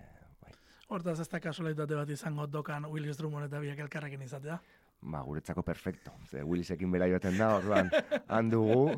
Hortaz 0.94 1.18
ez 1.20 1.28
da 1.28 1.40
kasualitate 1.40 1.96
bat 1.98 2.10
izango 2.10 2.46
dokan 2.46 2.86
Willis 2.92 3.18
Drummond 3.18 3.48
eta 3.48 3.60
biak 3.60 3.78
elkarrekin 3.86 4.22
izatea. 4.22 4.60
ba, 5.04 5.20
guretzako 5.20 5.62
perfecto. 5.62 6.12
Ze 6.30 6.42
Willisekin 6.42 6.90
bera 6.90 7.06
joaten 7.08 7.36
da, 7.38 7.50
orduan, 7.58 7.90
handugu. 8.36 8.94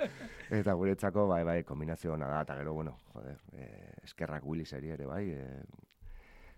eta 0.60 0.74
guretzako, 0.74 1.26
bai, 1.28 1.42
bai, 1.44 1.62
kombinazio 1.64 2.14
ona 2.14 2.28
da, 2.30 2.40
eta 2.46 2.56
gero, 2.56 2.72
bueno, 2.74 2.96
joder, 3.12 3.36
eh, 3.52 3.92
eskerrak 4.04 4.46
Williseri 4.46 4.94
ere, 4.96 5.06
bai, 5.06 5.24
eh, 5.30 5.62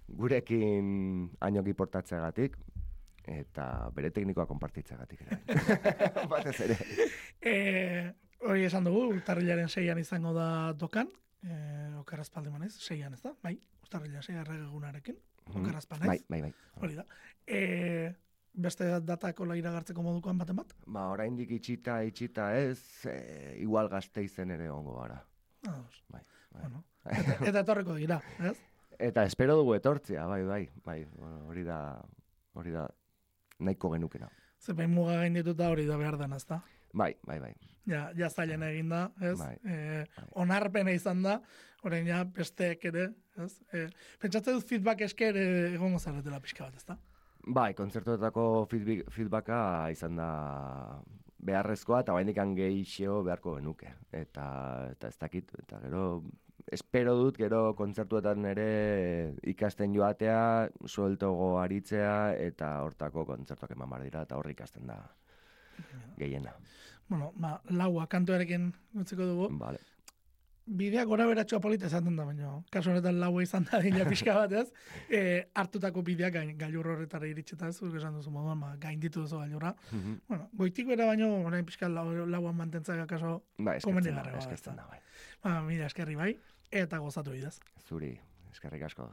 gurekin 0.09 1.31
ainoki 1.41 1.75
portatzeagatik, 1.75 2.57
eta 3.27 3.89
bere 3.95 4.11
teknikoa 4.11 4.47
konpartitzeagatik 4.47 5.23
ere. 5.27 5.39
bai. 5.47 6.27
Batez 6.33 6.57
ere. 6.67 6.77
E, 7.41 7.55
hori 8.49 8.65
esan 8.67 8.85
dugu, 8.89 9.05
urtarrilaren 9.15 9.69
seian 9.69 9.99
izango 9.99 10.33
da 10.37 10.73
dokan, 10.79 11.11
e, 11.43 11.55
okarazpalde 12.01 12.51
manez, 12.51 12.73
seian 12.83 13.15
ez 13.15 13.23
da, 13.23 13.35
bai, 13.43 13.55
urtarrilaren 13.85 14.27
seian 14.27 14.43
erregunarekin, 14.43 15.19
okarazpalde 15.53 16.11
Bai, 16.11 16.19
bai, 16.29 16.43
bai. 16.49 16.53
hori 16.83 16.99
da. 16.99 17.07
E, 17.47 18.13
beste 18.53 18.89
datako 19.01 19.47
la 19.49 19.57
iragartzeko 19.57 20.03
modukoan 20.05 20.39
baten 20.39 20.59
bat? 20.59 20.75
Ba, 20.87 21.07
oraindik 21.15 21.51
itxita, 21.57 22.03
itxita 22.09 22.51
ez, 22.59 23.07
e, 23.09 23.55
igual 23.63 23.89
gazteizen 23.93 24.51
ere 24.51 24.69
ongo 24.71 24.99
gara. 25.01 25.23
Ados. 25.69 26.03
Bai, 26.09 26.23
bai. 26.51 26.63
Bueno, 26.67 26.85
eta, 27.07 27.39
eta 27.49 27.63
etorreko 27.65 27.97
dira, 27.97 28.21
ez? 28.43 28.59
Eta 29.03 29.25
espero 29.27 29.57
dugu 29.59 29.73
etortzea, 29.75 30.27
bai, 30.31 30.43
bai, 30.47 30.65
bai, 30.85 30.99
bueno, 31.17 31.41
hori 31.49 31.65
da, 31.67 31.79
hori 32.55 32.71
da 32.71 32.85
nahiko 33.65 33.91
genukena. 33.95 34.29
Zepein 34.63 34.91
muga 34.95 35.17
gain 35.23 35.35
dituta 35.35 35.71
hori 35.73 35.87
da 35.89 35.97
behar 35.99 36.19
dena, 36.21 36.37
ezta? 36.39 36.61
Bai, 36.95 37.15
bai, 37.27 37.39
bai. 37.41 37.53
Ja, 37.89 38.11
ja 38.15 38.29
zailen 38.31 38.63
egin 38.63 38.91
da, 38.93 39.07
ez? 39.21 39.39
Bai, 39.41 39.55
E, 39.65 40.05
bai. 40.17 40.27
onarpena 40.45 40.93
izan 40.95 41.23
da, 41.25 41.39
orain 41.83 42.07
ja 42.07 42.21
besteek 42.25 42.85
ere, 42.93 43.09
ez? 43.43 43.57
E, 43.73 43.89
pentsatzen 44.23 44.59
dut 44.61 44.69
feedback 44.69 45.01
esker 45.09 45.37
egongo 45.73 45.99
zaretela 45.99 46.39
pixka 46.45 46.69
bat, 46.69 46.77
ezta? 46.77 46.99
Bai, 47.47 47.73
kontzertuetako 47.75 48.67
feedback, 48.71 49.09
feedbacka 49.11 49.59
izan 49.91 50.21
da 50.21 50.29
beharrezkoa 51.43 52.05
eta 52.05 52.15
oraindik 52.15 52.39
gehiago 52.55 53.23
beharko 53.27 53.57
genuke. 53.57 53.91
Eta, 54.13 54.45
eta 54.93 55.09
ez 55.09 55.19
dakit, 55.19 55.51
eta 55.65 55.81
gero 55.83 56.05
espero 56.71 57.15
dut 57.19 57.37
gero 57.37 57.75
kontzertuetan 57.79 58.45
ere 58.53 59.35
ikasten 59.43 59.95
joatea, 59.95 60.69
sueltogo 60.87 61.59
aritzea 61.61 62.35
eta 62.39 62.75
hortako 62.85 63.25
kontzertuak 63.27 63.75
eman 63.77 63.91
behar 63.91 64.03
dira 64.09 64.23
eta 64.29 64.37
hor 64.37 64.51
ikasten 64.51 64.87
da 64.87 65.01
gehiena. 66.19 66.53
Bueno, 67.09 67.33
ba, 67.37 67.61
laua 67.71 68.07
kantuarekin 68.07 68.71
utziko 68.95 69.27
dugu. 69.27 69.49
Vale. 69.59 69.81
Bideak 70.63 71.09
gora 71.11 71.25
beratxoa 71.27 71.59
polita 71.59 71.89
esaten 71.89 72.15
da, 72.17 72.23
baina 72.25 72.53
kasu 72.71 72.93
honetan 72.93 73.17
laua 73.19 73.43
izan 73.43 73.65
da 73.67 73.81
dina 73.83 74.05
pixka 74.07 74.37
bat 74.37 74.53
ez, 74.61 74.69
e, 75.11 75.43
hartutako 75.59 76.05
bideak 76.07 76.37
gain, 76.37 76.53
gailur 76.57 76.87
horretara 76.93 77.27
iritseta 77.27 77.67
ez, 77.73 77.75
zuk 77.81 77.97
esan 77.99 78.15
duzu 78.15 78.31
moduan, 78.31 78.61
ba, 78.63 78.77
gainditu 78.79 79.25
duzu 79.25 79.41
gailurra. 79.43 79.75
Mhm. 79.91 80.21
Bueno, 80.29 80.47
goitik 80.63 80.87
bera 80.87 81.09
baino, 81.11 81.33
orain 81.49 81.67
pixka 81.67 81.89
lau, 81.91 82.07
lauan 82.31 82.55
mantentzak 82.57 83.03
akaso, 83.03 83.41
Ba, 83.59 83.75
eskertzen 83.81 84.15
da, 84.15 84.39
eskertzen 84.39 84.79
da, 84.79 84.87
bai. 84.87 85.01
ba, 85.43 85.57
mira, 85.67 85.91
eskerri 85.91 86.15
bai, 86.15 86.31
eta 86.73 86.99
gozatu 86.99 87.35
bidez. 87.37 87.59
Zuri, 87.87 88.15
eskerrik 88.51 88.89
asko. 88.89 89.11